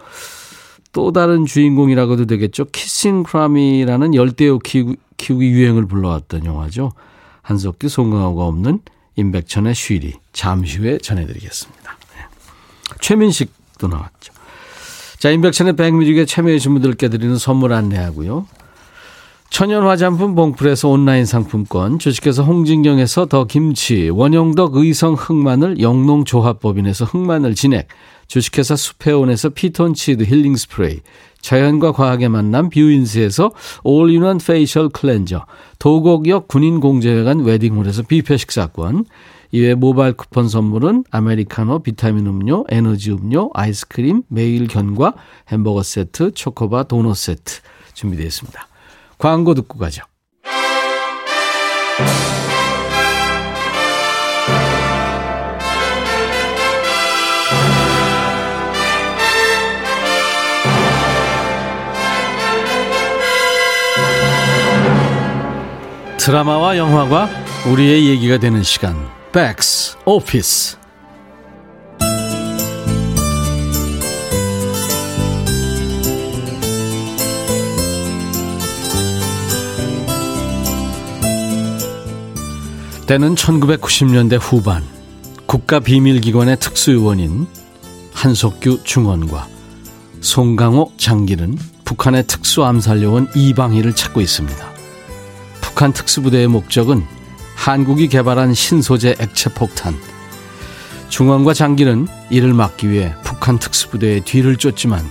[0.91, 2.65] 또 다른 주인공이라고도 되겠죠.
[2.65, 6.91] kissing gourami라는 열대어 키우기, 키우기 유행을 불러왔던 영화죠.
[7.43, 8.79] 한석규, 송강호가 없는
[9.15, 11.97] 임백천의 쉬리 잠시 후에 전해드리겠습니다.
[12.15, 12.25] 네.
[12.99, 14.33] 최민식도 나왔죠.
[15.17, 18.45] 자, 임백천의 백뮤직에 참여해주신 분들께 드리는 선물 안내하고요.
[19.49, 27.87] 천연 화장품 봉풀에서 온라인 상품권, 주식회사 홍진경에서 더 김치, 원영덕 의성 흑마늘 영농조합법인에서 흑마늘 진액,
[28.27, 30.99] 주식회사 수페온에서 피톤치드 힐링 스프레이,
[31.41, 33.51] 자연과 과학의 만남 뷰인스에서
[33.83, 35.45] all-in-one facial cleanser,
[35.79, 39.05] 도곡역 군인공제회관 웨딩홀에서 뷔페 식사권,
[39.51, 45.13] 이외 모바일 쿠폰 선물은 아메리카노, 비타민 음료, 에너지 음료, 아이스크림, 매일 견과,
[45.49, 47.61] 햄버거 세트, 초코바 도넛 세트
[47.93, 48.67] 준비되어 있습니다.
[49.17, 50.03] 광고 듣고 가죠.
[66.19, 67.29] 드라마와 영화가
[67.71, 69.16] 우리의 얘기가 되는 시간.
[69.37, 70.77] 백스 오피스.
[83.05, 84.83] 때는 1990년대 후반
[85.45, 87.45] 국가 비밀기관의 특수요원인
[88.13, 89.47] 한석규 중원과
[90.21, 94.67] 송강호 장기는 북한의 특수암살요원 이방희를 찾고 있습니다.
[95.61, 97.16] 북한 특수부대의 목적은
[97.67, 99.93] 한국이 개발한 신소재 액체 폭탄.
[101.09, 105.05] 중원과 장기는 이를 막기 위해 북한 특수부대의 뒤를 쫓지만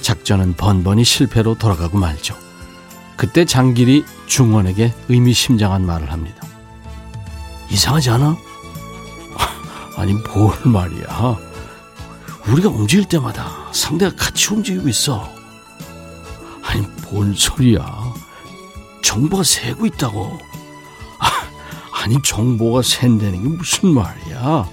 [0.00, 2.36] 작전은 번번이 실패로 돌아가고 말죠.
[3.16, 6.44] 그때 장길이 중원에게 의미심장한 말을 합니다.
[7.70, 8.36] 이상하지 않아?
[9.96, 11.38] 아니 뭘 말이야.
[12.48, 15.32] 우리가 움직일 때마다 상대가 같이 움직이고 있어.
[16.64, 18.12] 아니 뭔 소리야.
[19.00, 20.49] 정보가 새고 있다고.
[22.02, 24.66] 아니 정보가 샌다는 게 무슨 말이야.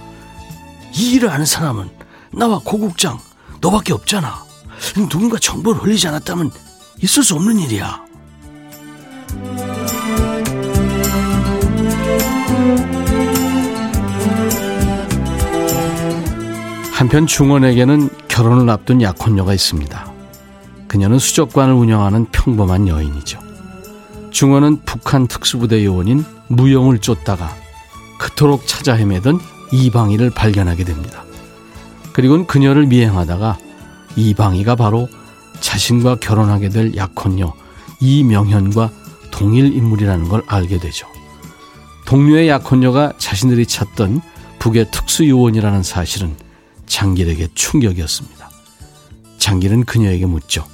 [0.94, 1.90] 이 일을 아는 사람은
[2.32, 3.18] 나와 고국장
[3.60, 4.44] 너밖에 없잖아.
[4.94, 6.50] 누군가 정보를 흘리지 않았다면
[7.02, 8.02] 있을 수 없는 일이야.
[16.92, 20.12] 한편 중원에게는 결혼을 앞둔 약혼녀가 있습니다.
[20.88, 23.47] 그녀는 수족관을 운영하는 평범한 여인이죠.
[24.30, 27.54] 중원은 북한 특수부대 요원인 무용을 쫓다가
[28.18, 29.40] 그토록 찾아 헤매던
[29.72, 31.24] 이방희를 발견하게 됩니다.
[32.12, 33.58] 그리고는 그녀를 미행하다가
[34.16, 35.08] 이방희가 바로
[35.60, 37.52] 자신과 결혼하게 될 약혼녀
[38.00, 38.90] 이명현과
[39.30, 41.06] 동일 인물이라는 걸 알게 되죠.
[42.06, 44.20] 동료의 약혼녀가 자신들이 찾던
[44.58, 46.34] 북의 특수요원이라는 사실은
[46.86, 48.50] 장길에게 충격이었습니다.
[49.38, 50.64] 장길은 그녀에게 묻죠.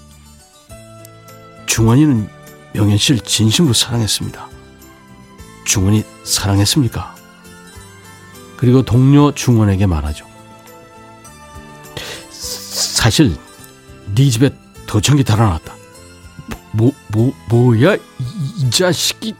[1.66, 2.28] 중원이는
[2.74, 4.48] 명현 씨를 진심으로 사랑했습니다.
[5.64, 7.14] 중원이 사랑했습니까?
[8.56, 10.26] 그리고 동료 중원에게 말하죠.
[12.30, 13.36] 사실
[14.14, 14.50] 네 집에
[14.86, 15.74] 더청기 달아놨다.
[16.72, 17.94] 뭐, 뭐, 뭐야?
[17.94, 18.00] 이,
[18.58, 19.34] 이 자식이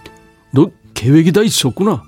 [0.52, 2.02] 너 계획이 다 있었구나.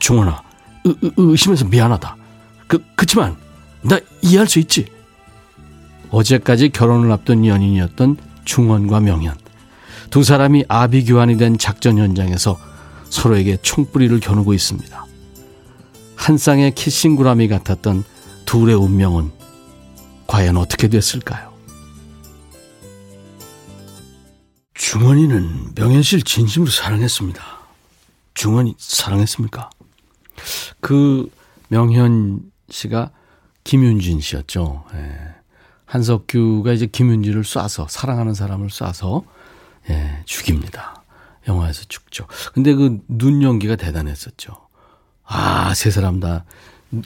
[0.00, 0.42] 중원아,
[0.84, 2.16] 의, 의, 의심해서 미안하다.
[2.66, 3.36] 그, 그치만
[3.82, 4.86] 나 이해할 수 있지.
[6.10, 9.41] 어제까지 결혼을 앞둔 연인이었던 중원과 명현.
[10.12, 12.60] 두 사람이 아비규환이 된 작전 현장에서
[13.08, 15.06] 서로에게 총뿌리를 겨누고 있습니다.
[16.16, 18.04] 한 쌍의 키싱구라미 같았던
[18.44, 19.30] 둘의 운명은
[20.26, 21.50] 과연 어떻게 됐을까요?
[24.74, 27.42] 중원이는 명현 씨를 진심으로 사랑했습니다.
[28.34, 29.70] 중원이 사랑했습니까?
[30.80, 31.30] 그
[31.68, 33.12] 명현 씨가
[33.64, 34.84] 김윤진 씨였죠.
[34.92, 35.16] 예.
[35.86, 39.24] 한석규가 이제 김윤진을 쏴서 사랑하는 사람을 쏴서
[39.90, 41.02] 예, 죽입니다.
[41.48, 42.26] 영화에서 죽죠.
[42.54, 44.52] 근데 그 눈 연기가 대단했었죠.
[45.24, 46.44] 아, 세 사람 다,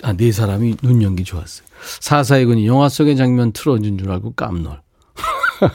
[0.02, 1.66] 아, 네 사람이 눈 연기 좋았어요.
[2.00, 4.80] 사사이군이 영화 속의 장면 틀어준 줄 알고 깜놀.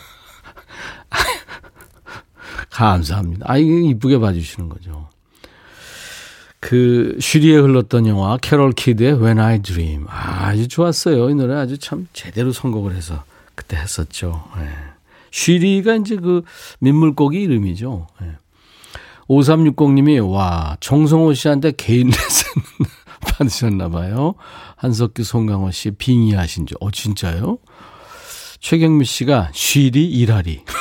[2.69, 3.45] 감사합니다.
[3.49, 5.09] 아, 이게 이쁘게 봐주시는 거죠.
[6.59, 10.05] 그, 쉬리에 흘렀던 영화, 캐롤 키드의 When I Dream.
[10.07, 11.29] 아, 아주 좋았어요.
[11.29, 13.23] 이 노래 아주 참 제대로 선곡을 해서
[13.55, 14.43] 그때 했었죠.
[14.57, 14.69] 예.
[15.31, 16.43] 쉬리가 이제 그
[16.79, 18.07] 민물고기 이름이죠.
[18.21, 18.37] 예.
[19.27, 22.51] 5360님이, 와, 정성호 씨한테 개인 레슨
[23.21, 24.35] 받으셨나 봐요.
[24.75, 26.77] 한석규, 송강호 씨 빙의하신 줄.
[26.81, 27.57] 어, 진짜요?
[28.59, 30.63] 최경미 씨가 쉬리, 일하리.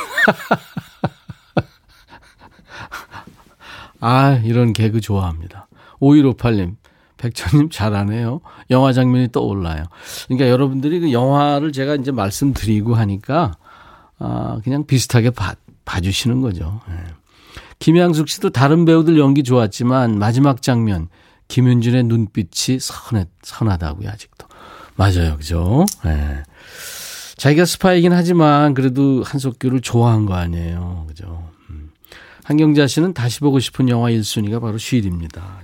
[4.01, 5.69] 아, 이런 개그 좋아합니다.
[6.01, 6.77] 5158님,
[7.19, 8.41] 백천님 잘하네요.
[8.71, 9.85] 영화 장면이 떠올라요.
[10.27, 13.53] 그러니까 여러분들이 그 영화를 제가 이제 말씀드리고 하니까,
[14.21, 15.55] 아, 그냥 비슷하게 봐,
[15.85, 16.81] 봐주시는 거죠.
[16.91, 16.95] 예.
[17.79, 21.09] 김양숙 씨도 다른 배우들 연기 좋았지만, 마지막 장면,
[21.49, 24.47] 김윤진의 눈빛이 선해, 선하다고요, 아직도.
[24.95, 25.87] 맞아요, 그죠?
[26.05, 26.43] 예.
[27.37, 31.07] 자기가 스파이긴 하지만, 그래도 한석규를 좋아한 거 아니에요.
[31.09, 31.49] 그죠?
[31.71, 31.91] 음.
[32.45, 35.61] 한경자 씨는 다시 보고 싶은 영화 1순위가 바로 쉴입니다.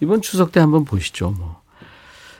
[0.00, 1.60] 이번 추석 때 한번 보시죠, 뭐.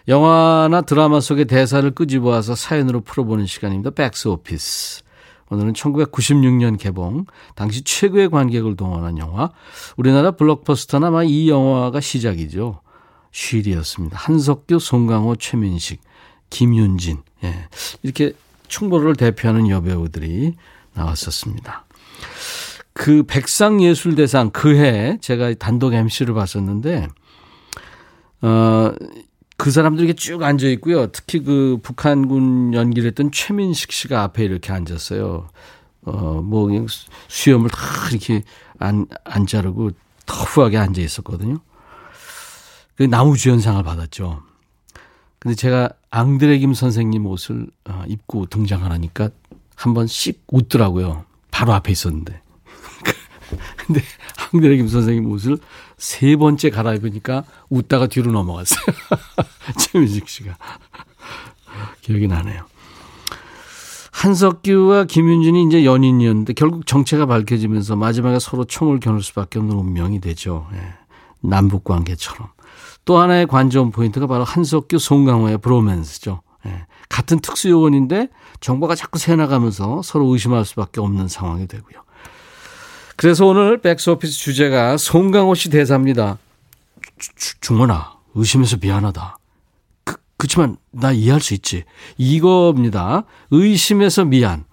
[0.07, 3.91] 영화나 드라마 속의 대사를 끄집어와서 사연으로 풀어보는 시간입니다.
[3.91, 5.08] 백스 오피스.
[5.51, 9.51] 오늘은 1996년 개봉, 당시 최고의 관객을 동원한 영화.
[9.97, 12.81] 우리나라 블록버스터나 아마 이 영화가 시작이죠.
[13.33, 14.17] 쉴이었습니다.
[14.19, 16.01] 한석규, 송강호, 최민식,
[16.51, 17.19] 김윤진.
[17.45, 17.69] 예.
[18.03, 18.33] 이렇게
[18.69, 20.55] 충보를 대표하는 여배우들이
[20.95, 21.85] 나왔었습니다.
[22.93, 27.09] 그 백상예술대상 그해 제가 단독 MC를 봤었는데,
[28.43, 28.93] 어,
[29.59, 31.09] 그 사람들이 쭉 앉아 있고요.
[31.09, 35.49] 특히 그 북한군 연기를 했던 최민식 씨가 앞에 이렇게 앉았어요.
[36.03, 36.87] 어, 뭐, 그냥
[37.27, 37.79] 수염을 다
[38.11, 38.45] 이렇게
[38.79, 39.91] 안, 안 자르고
[40.27, 41.59] 터프하게 앉아 있었거든요.
[42.95, 44.43] 그 나무주연상을 받았죠.
[45.41, 49.31] 근데 제가 앙드레 김 선생님 옷을 어, 입고 등장하니까
[49.75, 51.25] 한번 씩 웃더라고요.
[51.51, 52.41] 바로 앞에 있었는데.
[53.77, 54.03] 근데
[54.53, 55.59] 앙드레 김 선생님 옷을
[55.99, 58.81] 세 번째 갈아입으니까 웃다가 뒤로 넘어갔어요.
[59.79, 60.57] 최민식 씨가.
[62.01, 62.65] 기억이 나네요.
[64.13, 70.67] 한석규와 김윤진이 이제 연인이었는데 결국 정체가 밝혀지면서 마지막에 서로 총을 겨눌 수밖에 없는 운명이 되죠.
[70.73, 70.95] 예.
[71.41, 72.49] 남북 관계처럼.
[73.05, 76.43] 또 하나의 관전 포인트가 바로 한석규, 송강호의 브로맨스죠.
[76.67, 76.87] 예.
[77.09, 78.29] 같은 특수요원인데
[78.61, 82.03] 정보가 자꾸 새나가면서 서로 의심할 수밖에 없는 상황이 되고요.
[83.19, 86.39] 그래서 오늘 백스오피스 주제가 송강호 씨 대사입니다.
[87.61, 89.39] 중원아, 의심해서 미안하다.
[90.05, 91.83] 그, 그치만 나 이해할 수 있지.
[92.17, 93.25] 이겁니다.
[93.51, 94.67] 의심해서 미안.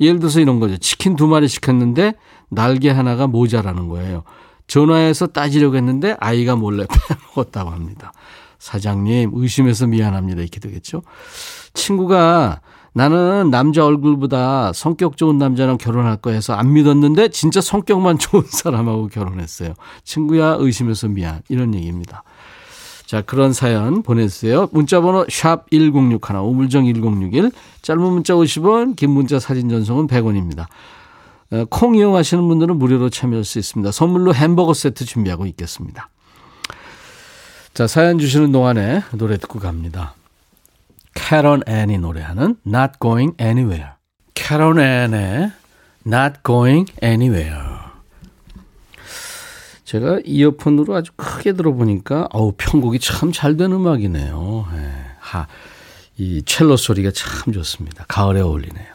[0.00, 0.76] 예를 들어서 이런 거죠.
[0.76, 2.12] 치킨 두 마리 시켰는데
[2.50, 4.22] 날개 하나가 모자라는 거예요.
[4.66, 6.84] 전화해서 따지려고 했는데 아이가 몰래
[7.34, 8.12] 빼먹었다고 합니다.
[8.58, 10.42] 사장님, 의심해서 미안합니다.
[10.42, 11.00] 이렇게 되겠죠.
[11.72, 12.60] 친구가
[12.98, 19.06] 나는 남자 얼굴보다 성격 좋은 남자랑 결혼할 거 해서 안 믿었는데 진짜 성격만 좋은 사람하고
[19.06, 19.74] 결혼했어요.
[20.02, 21.40] 친구야 의심해서 미안.
[21.48, 22.24] 이런 얘기입니다.
[23.06, 24.68] 자, 그런 사연 보내주세요.
[24.72, 30.66] 문자번호 샵 1061, 우물정 1061, 짧은 문자 50원, 긴 문자 사진 전송은 100원입니다.
[31.52, 33.92] 어, 콩 이용하시는 분들은 무료로 참여할 수 있습니다.
[33.92, 36.10] 선물로 햄버거 세트 준비하고 있겠습니다.
[37.74, 40.14] 자, 사연 주시는 동안에 노래 듣고 갑니다.
[41.14, 43.90] 캐런 앤이 노래하는 Not Going Anywhere.
[44.34, 45.52] 캐런 앤의
[46.06, 47.78] Not Going Anywhere.
[49.84, 54.66] 제가 이어폰으로 아주 크게 들어보니까 어우 편곡이 참 잘 된 음악이네요.
[54.74, 54.92] 예.
[55.18, 55.46] 하,
[56.18, 58.04] 이 첼로 소리가 참 좋습니다.
[58.06, 58.86] 가을에 어울리네요.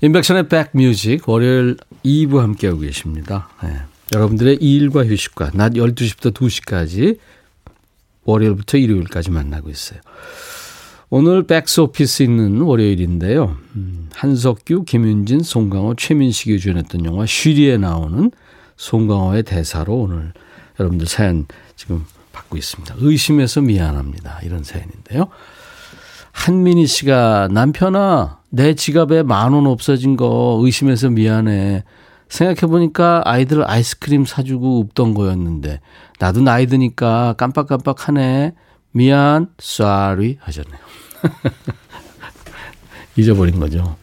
[0.00, 3.48] 인백션의 백뮤직 월요일 2부 함께하고 계십니다.
[3.64, 3.82] 예.
[4.12, 7.18] 여러분들의 일과 휴식과 낮 12시부터 2시까지
[8.24, 10.00] 월요일부터 일요일까지 만나고 있어요.
[11.12, 13.56] 오늘 백스 오피스 있는 월요일인데요.
[13.74, 18.30] 음, 한석규, 김윤진, 송강호, 최민식이 주연했던 영화 쉬리에 나오는
[18.76, 20.32] 송강호의 대사로 오늘
[20.78, 22.94] 여러분들 사연 지금 받고 있습니다.
[22.98, 24.38] 의심해서 미안합니다.
[24.44, 25.26] 이런 사연인데요.
[26.30, 31.82] 한민희 씨가 남편아 내 지갑에 만 원 없어진 거 의심해서 미안해.
[32.28, 35.80] 생각해보니까 아이들 아이스크림 사주고 웃던 거였는데
[36.20, 38.54] 나도 나이 드니까 깜빡깜빡하네.
[38.92, 40.89] 미안, sorry 하셨네요.
[43.16, 43.96] 잊어버린 거죠.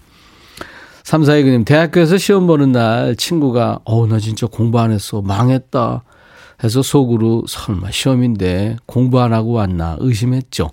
[1.03, 5.21] 342님, 대학교에서 시험 보는 날 친구가, 어우, 나 진짜 공부 안 했어.
[5.21, 6.03] 망했다.
[6.63, 10.71] 해서 속으로 설마 시험인데 공부 안 하고 왔나 의심했죠.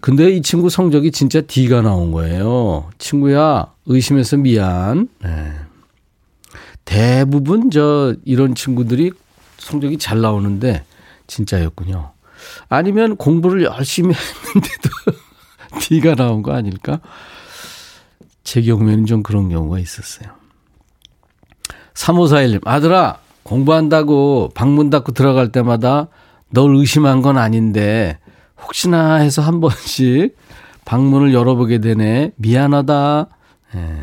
[0.00, 2.90] 근데 이 친구 성적이 진짜 D가 나온 거예요.
[2.98, 5.08] 친구야, 의심해서 미안.
[5.22, 5.52] 네.
[6.84, 9.12] 대부분 저 이런 친구들이
[9.58, 10.84] 성적이 잘 나오는데
[11.26, 12.12] 진짜였군요.
[12.68, 14.14] 아니면 공부를 열심히
[14.54, 15.18] 했는데도
[15.80, 17.00] D가 나온 거 아닐까?
[18.42, 20.30] 제 경우에는 좀 그런 경우가 있었어요.
[21.94, 26.08] 3541님, 아들아, 공부한다고 방문 닫고 들어갈 때마다
[26.50, 28.18] 널 의심한 건 아닌데,
[28.62, 30.36] 혹시나 해서 한 번씩
[30.84, 32.32] 방문을 열어보게 되네.
[32.36, 33.26] 미안하다.
[33.76, 33.96] 예.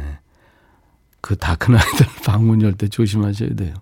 [1.22, 3.74] 그다 큰 아이들 방문 열 때 조심하셔야 돼요.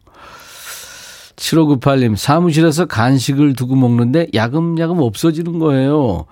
[1.37, 6.25] 7598님, 사무실에서 간식을 두고 먹는데 야금야금 없어지는 거예요.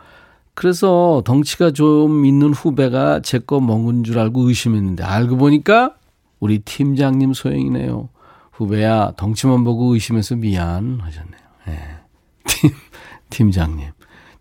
[0.58, 5.94] 그래서 덩치가 좀 있는 후배가 제 거 먹은 줄 알고 의심했는데 알고 보니까
[6.40, 8.10] 우리 팀장님 소행이네요.
[8.54, 11.42] 후배야 덩치만 보고 의심해서 미안 하셨네요.
[11.68, 11.80] 네.
[12.48, 12.72] 팀
[13.30, 13.92] 팀장님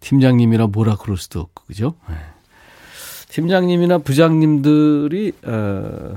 [0.01, 1.97] 팀장님이라 뭐라 그럴 수도 없고 그죠?
[2.09, 2.15] 네.
[3.29, 6.15] 팀장님이나 부장님들이 어,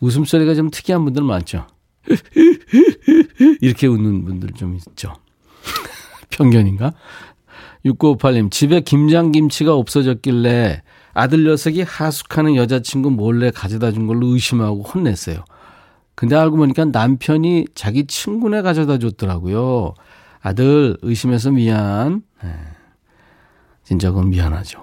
[0.00, 1.66] 웃음소리가 좀 특이한 분들 많죠.
[3.62, 5.14] 이렇게 웃는 분들 좀 있죠.
[6.28, 6.92] 편견인가?
[7.84, 10.82] 6958님, 집에 김장김치가 없어졌길래
[11.12, 15.44] 아들 녀석이 하숙하는 여자친구 몰래 가져다 준 걸로 의심하고 혼냈어요.
[16.14, 19.94] 근데 알고 보니까 남편이 자기 친구네 가져다 줬더라고요.
[20.40, 22.22] 아들, 의심해서 미안.
[22.42, 22.50] 네.
[23.82, 24.82] 진짜 그건 미안하죠.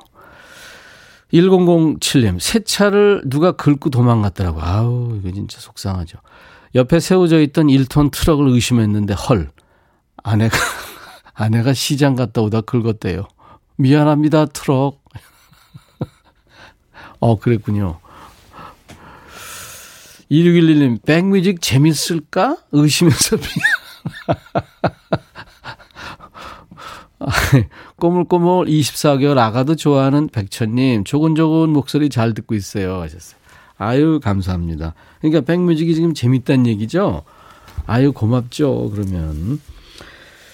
[1.34, 4.62] 1007님, 새 차를 누가 긁고 도망갔더라고.
[4.62, 6.18] 아우, 이거 진짜 속상하죠.
[6.76, 9.50] 옆에 세워져 있던 1톤 트럭을 의심했는데 헐.
[10.24, 10.58] 아내가
[11.34, 13.28] 아내가 시장 갔다 오다 긁었대요.
[13.78, 15.04] 미안합니다, 트럭.
[17.20, 18.00] 어, 그랬군요.
[20.30, 22.58] 2611님, 백뮤직 재밌을까?
[22.72, 23.38] 의심해서.
[27.98, 33.02] 꼬물꼬물 24개월 아가도 좋아하는 백천님, 조곤조곤 목소리 잘 듣고 있어요.
[33.02, 33.40] 하셨어요.
[33.78, 34.94] 아유, 감사합니다.
[35.20, 37.24] 그러니까 백뮤직이 지금 재밌다는 얘기죠?
[37.86, 38.92] 아유, 고맙죠.
[38.92, 39.60] 그러면.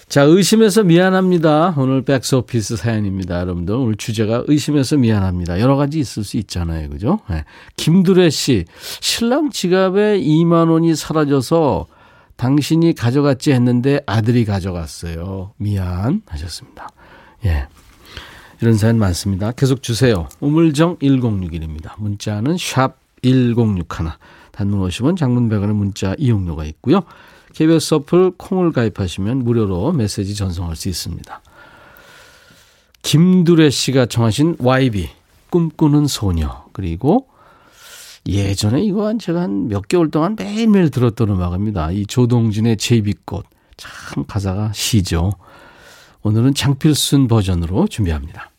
[0.08, 1.74] 자, 의심해서 미안합니다.
[1.76, 3.40] 오늘 백스오피스 사연입니다.
[3.40, 3.74] 여러분들.
[3.74, 5.60] 오늘 주제가 의심해서 미안합니다.
[5.60, 6.88] 여러 가지 있을 수 있잖아요.
[6.88, 7.20] 그죠?
[7.28, 7.44] 네.
[7.76, 8.64] 김두래 씨,
[9.00, 11.88] 신랑 지갑에 2만 원이 사라져서
[12.36, 15.52] 당신이 가져갔지 했는데 아들이 가져갔어요.
[15.58, 16.88] 미안 하셨습니다.
[17.44, 17.66] 예.
[18.62, 19.52] 이런 사연 많습니다.
[19.52, 20.26] 계속 주세요.
[20.40, 21.92] 우물정 1061입니다.
[21.98, 23.84] 문자는 샵 1061.
[24.52, 27.02] 단문 50원, 장문 100원의 문자 이용료가 있고요.
[27.58, 31.42] KBS 어플 콩을 가입하시면 무료로 메시지 전송할 수 있습니다.
[33.02, 35.08] 김두래 씨가 청하신 YB
[35.50, 37.26] 꿈꾸는 소녀 그리고
[38.28, 41.90] 예전에 이거 한 제가 한 몇 개월 동안 매일매일 들었던 음악입니다.
[41.90, 43.44] 이 조동진의 제비꽃
[43.76, 45.32] 참 가사가 시죠.
[46.22, 48.52] 오늘은 장필순 버전으로 준비합니다.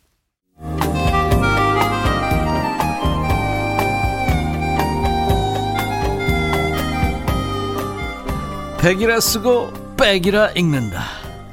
[8.81, 11.03] 백이라 쓰고 백이라 읽는다.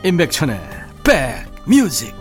[0.05, 0.61] 임백천의
[1.03, 2.15] 백뮤직.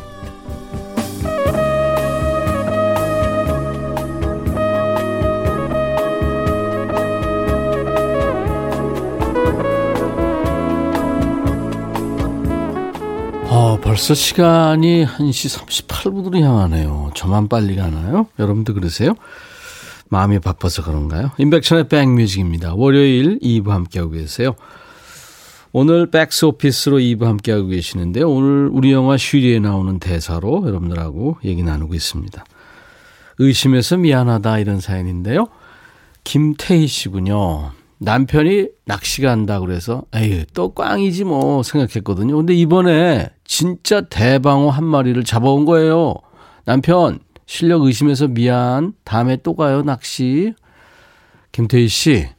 [13.44, 17.12] 어, 벌써 시간이 1시 38분으로 향하네요.
[17.14, 18.26] 저만 빨리 가나요?
[18.40, 19.14] 여러분도 그러세요?
[20.10, 21.30] 마음이 바빠서 그런가요?
[21.38, 22.74] 임백천의 백뮤직입니다.
[22.74, 24.56] 월요일 2부 함께하고 계세요.
[25.78, 31.94] 오늘 백스 오피스로 2부 함께하고 계시는데 오늘 우리 영화 쉬리에 나오는 대사로 여러분들하고 얘기 나누고
[31.96, 32.46] 있습니다.
[33.40, 35.48] 의심해서 미안하다 이런 사연인데요.
[36.24, 37.72] 김태희 씨군요.
[37.98, 42.38] 남편이 낚시가 한다 그래서 에이 또 꽝이지 뭐 생각했거든요.
[42.38, 46.14] 근데 이번에 진짜 대방어 한 마리를 잡아온 거예요.
[46.64, 48.94] 남편 실력 의심해서 미안.
[49.04, 50.54] 다음에 또 가요 낚시.
[51.52, 52.30] 김태희 씨,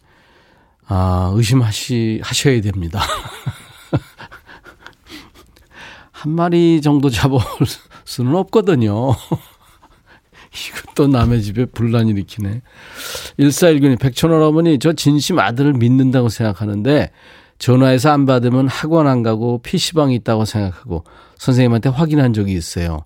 [0.89, 3.01] 아 의심하시 하셔야 됩니다.
[6.12, 7.43] 한 마리 정도 잡아올
[8.05, 9.11] 수는 없거든요.
[10.97, 12.62] 이것도 남의 집에 분란 일으키네.
[13.39, 17.11] 1419님, 백천원 어머니, 저 진심 아들을 믿는다고 생각하는데,
[17.59, 21.05] 전화해서 안 받으면 학원 안 가고 PC방이 있다고 생각하고,
[21.37, 23.05] 선생님한테 확인한 적이 있어요.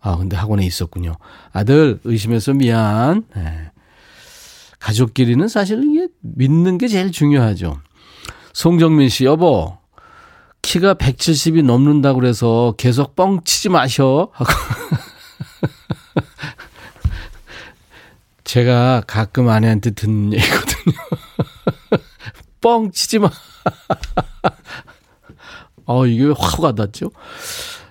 [0.00, 1.16] 아, 근데 학원에 있었군요.
[1.52, 3.24] 아들, 의심해서 미안.
[3.36, 3.70] 네.
[4.80, 7.80] 가족끼리는 사실 이게 믿는 게 제일 중요하죠.
[8.52, 9.78] 송정민 씨, 여보,
[10.62, 14.30] 키가 170이 넘는다고 그래서 계속 뻥치지 마셔.
[14.32, 14.50] 하고.
[18.44, 20.96] 제가 가끔 아내한테 듣는 얘기거든요.
[22.60, 23.30] 뻥치지 마.
[25.86, 27.10] 어, 이게 확 와닿죠?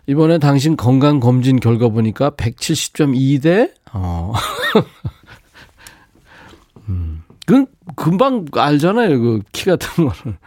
[0.07, 3.71] 이번에 당신 건강검진 결과 보니까 170.2대?
[3.93, 4.33] 어.
[6.89, 7.65] 음, 그,
[7.95, 9.19] 금방 알잖아요.
[9.19, 10.37] 그 키 같은 거를.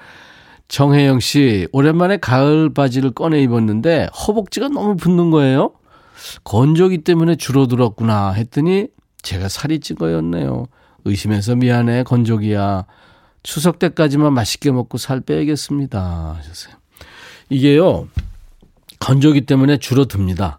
[0.68, 5.72] 정혜영 씨, 오랜만에 가을 바지를 꺼내 입었는데 허벅지가 너무 붓는 거예요.
[6.44, 8.86] 건조기 때문에 줄어들었구나 했더니
[9.22, 10.66] 제가 살이 찐 거였네요.
[11.04, 12.86] 의심해서 미안해, 건조기야.
[13.42, 16.36] 추석 때까지만 맛있게 먹고 살 빼야겠습니다.
[16.38, 16.74] 하셨어요.
[17.50, 18.08] 이게요,
[19.00, 20.58] 건조기 때문에 줄어듭니다.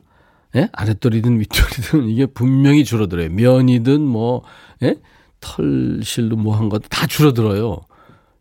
[0.58, 0.70] 예?
[0.74, 3.30] 아랫도리든 윗도리든 이게 분명히 줄어들어요.
[3.30, 4.44] 면이든 뭐,
[4.84, 4.98] 예?
[5.44, 7.82] 털실로 뭐 한 것도 다 줄어들어요.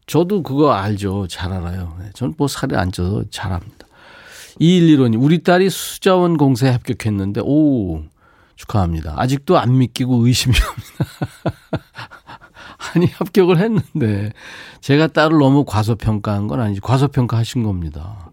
[0.07, 1.27] 저도 그거 알죠.
[1.29, 1.97] 잘 알아요.
[2.05, 3.87] 예, 저는 뭐 살이 안 쪄서 잘 압니다.
[4.61, 8.03] 2115님, 우리 딸이 수자원 공사에 합격했는데, 오,
[8.57, 9.15] 축하합니다.
[9.17, 11.81] 아직도 안 믿기고 의심이 옵니다.
[12.95, 14.33] 아니, 합격을 했는데,
[14.81, 16.81] 제가 딸을 너무 과소평가한 건 아니지.
[16.81, 18.31] 과소평가 하신 겁니다.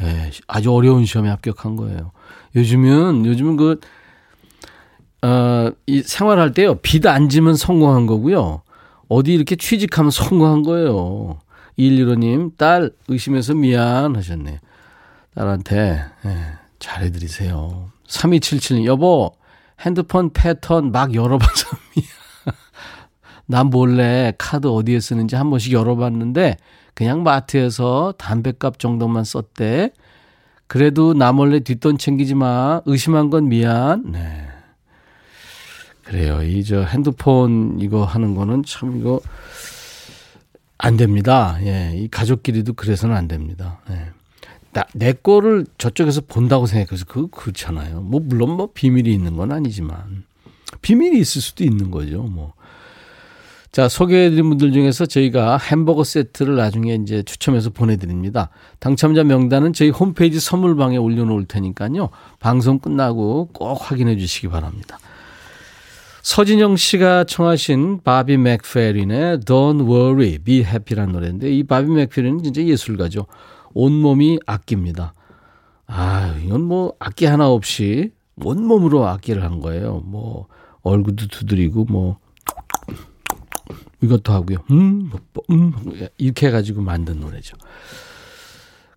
[0.00, 2.12] 예, 아주 어려운 시험에 합격한 거예요.
[2.56, 3.80] 요즘은, 요즘은 그,
[5.22, 8.62] 어, 이 생활할 때요, 빚 안 지면 성공한 거고요.
[9.08, 11.38] 어디 이렇게 취직하면 성공한 거예요.
[11.78, 14.60] 115님, 딸 의심해서 미안 하셨네.
[15.34, 16.36] 딸한테, 예,
[16.78, 17.90] 잘해드리세요.
[18.06, 19.32] 3277님, 여보,
[19.80, 22.56] 핸드폰 패턴 막 열어봐서 미안.
[23.46, 26.56] 난 몰래 카드 어디에 쓰는지 한 번씩 열어봤는데,
[26.94, 29.90] 그냥 마트에서 담배값 정도만 썼대.
[30.66, 32.80] 그래도 나 몰래 뒷돈 챙기지 마.
[32.86, 34.10] 의심한 건 미안.
[34.12, 34.48] 네.
[36.12, 36.42] 그래요.
[36.42, 39.22] 이 저 핸드폰 이거 하는 거는 참 이거
[40.76, 41.56] 안 됩니다.
[41.62, 41.92] 예.
[41.96, 43.80] 이 가족끼리도 그래서는 안 됩니다.
[43.90, 44.10] 예.
[44.74, 48.02] 나, 내 거를 저쪽에서 본다고 생각해서 그 그렇잖아요.
[48.02, 50.24] 뭐 물론 뭐 비밀이 있는 건 아니지만
[50.82, 52.24] 비밀이 있을 수도 있는 거죠.
[52.24, 52.52] 뭐.
[53.70, 58.50] 자, 소개해드린 분들 중에서 저희가 햄버거 세트를 나중에 이제 추첨해서 보내드립니다.
[58.80, 62.10] 당첨자 명단은 저희 홈페이지 선물방에 올려놓을 테니까요.
[62.38, 64.98] 방송 끝나고 꼭 확인해 주시기 바랍니다.
[66.22, 73.26] 서진영 씨가 청하신 바비 맥페린의 Don't Worry, Be Happy라는 노래인데 이 바비 맥페린은 진짜 예술가죠.
[73.74, 75.14] 온몸이 악기입니다.
[75.86, 80.02] 아, 이건 뭐 악기 하나 없이 온몸으로 악기를 한 거예요.
[80.04, 80.46] 뭐
[80.82, 82.18] 얼굴도 두드리고 뭐
[84.00, 84.58] 이것도 하고요.
[84.70, 85.72] 음, 뭐, 음
[86.18, 87.56] 이렇게 해가지고 만든 노래죠.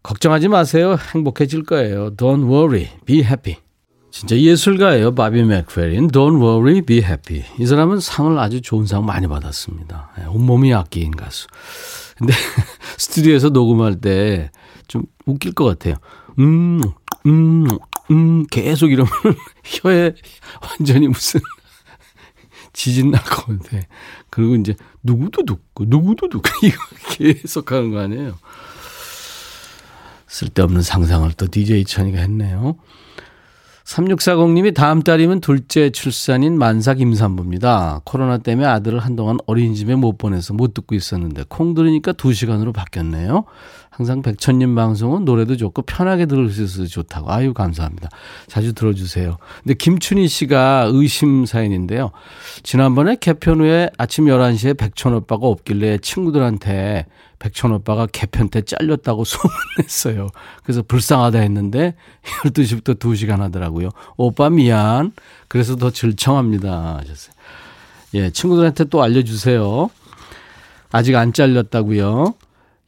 [0.03, 0.95] 걱정하지 마세요.
[1.15, 2.15] 행복해질 거예요.
[2.15, 3.64] Don't worry, be happy.
[4.16, 5.13] 진짜 예술가예요.
[5.13, 6.07] 바비 맥페린.
[6.07, 7.43] Don't worry, be happy.
[7.59, 10.11] 이 사람은 상을 아주 좋은 상 많이 받았습니다.
[10.20, 11.47] 예, 온몸이 악기인 가수.
[12.18, 12.34] 근데
[12.97, 14.49] 스튜디오에서 녹음할 때
[14.88, 15.95] 좀 웃길 것 같아요.
[16.39, 16.82] 음,
[17.26, 17.68] 음,
[18.11, 19.11] 음, 계속 이러면
[19.63, 20.13] 혀에
[20.61, 21.41] 완전히 무슨
[22.74, 23.86] 지진 날것 같아.
[24.30, 26.78] 그리고 이제 누구도 듣고 누구도 듣고 이거
[27.09, 28.38] 계속 하는 거 아니에요.
[30.28, 32.78] 쓸데없는 상상을 또 DJ 천이가 했네요.
[33.86, 38.02] 3640님이 다음 달이면 둘째 출산인 만삭 임산부입니다.
[38.04, 43.46] 코로나 때문에 아들을 한동안 어린이집에 못 보내서 못 듣고 있었는데 콩 들으니까 2시간으로 바뀌었네요.
[43.96, 47.32] 항상 백천님 방송은 노래도 좋고 편하게 들을 수 있어서 좋다고.
[47.32, 48.10] 아유 감사합니다.
[48.46, 49.38] 자주 들어주세요.
[49.64, 52.12] 근데 김춘희 씨가 의심 사연인데요.
[52.62, 57.06] 지난번에 개편 후에 아침 11시에 백천 오빠가 없길래 친구들한테
[57.39, 59.24] 백천 오빠가 개편 때 잘렸다고
[59.78, 60.28] 소문냈어요.
[60.64, 61.96] 그래서 불쌍하다 했는데
[62.43, 63.91] 12시부터 2시간 하더라고요.
[64.18, 65.14] 오빠 미안.
[65.48, 66.98] 그래서 더 질청합니다.
[66.98, 67.34] 하셨어요.
[68.16, 69.89] 예, 친구들한테 또 알려주세요.
[70.91, 72.34] 아직 안 잘렸다고요.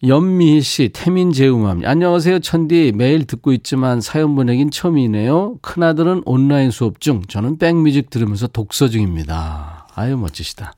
[0.04, 1.82] 연미희 씨, 태민 제우맘.
[1.84, 2.91] 안녕하세요, 천디.
[2.93, 5.56] 매일 듣고 있지만 사연 보내긴 처음이네요.
[5.64, 9.88] 큰아들은 온라인 수업 중, 저는 백뮤직 들으면서 독서 중입니다.
[9.95, 10.74] 아유, 멋지시다.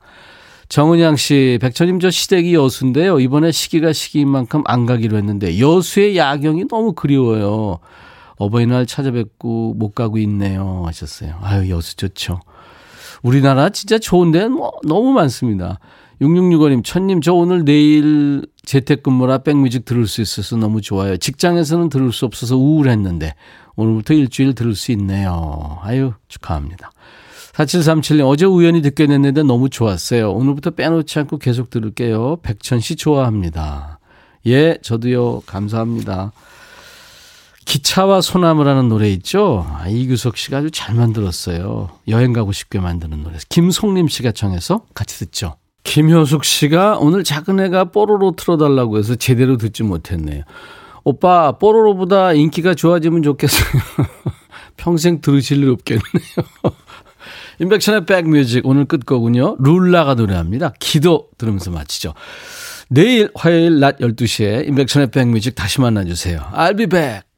[0.70, 3.20] 정은양 씨, 백천님 저 시댁이 여수인데요.
[3.20, 7.78] 이번에 시기가 시기인 만큼 안 가기로 했는데 여수의 야경이 너무 그리워요.
[8.36, 10.84] 어버이날 찾아뵙고 못 가고 있네요.
[10.86, 11.34] 하셨어요.
[11.42, 12.40] 아유, 여수 좋죠.
[13.22, 15.78] 우리나라 진짜 좋은 데는 뭐 너무 많습니다.
[16.20, 21.16] 6665님, 천님, 저 오늘 내일 재택근무라 백뮤직 들을 수 있어서 너무 좋아요.
[21.16, 23.34] 직장에서는 들을 수 없어서 우울했는데,
[23.76, 25.78] 오늘부터 일주일 들을 수 있네요.
[25.82, 26.92] 아유, 축하합니다.
[27.54, 30.32] 4737님, 어제 우연히 듣게 됐는데 너무 좋았어요.
[30.32, 32.38] 오늘부터 빼놓지 않고 계속 들을게요.
[32.42, 33.98] 백천 씨 좋아합니다.
[34.46, 36.32] 예, 저도요, 감사합니다.
[37.64, 39.66] 기차와 소나무라는 노래 있죠?
[39.68, 41.90] 아, 이규석 씨가 아주 잘 만들었어요.
[42.08, 43.38] 여행 가고 싶게 만드는 노래.
[43.48, 45.56] 김송림 씨가 청해서 같이 듣죠.
[45.84, 50.44] 김효숙 씨가 오늘 작은 애가 뽀로로 틀어달라고 해서 제대로 듣지 못했네요.
[51.04, 53.82] 오빠, 뽀로로보다 인기가 좋아지면 좋겠어요.
[54.76, 56.02] 평생 들으실 일 없겠네요.
[57.60, 59.56] 인백션의 백뮤직 오늘 끝거군요.
[59.58, 60.72] 룰라가 노래합니다.
[60.78, 62.14] 기도 들으면서 마치죠.
[62.88, 66.40] 내일 화요일 낮 12시에 인백션의 백뮤직 다시 만나주세요.
[66.52, 67.29] I'll be back.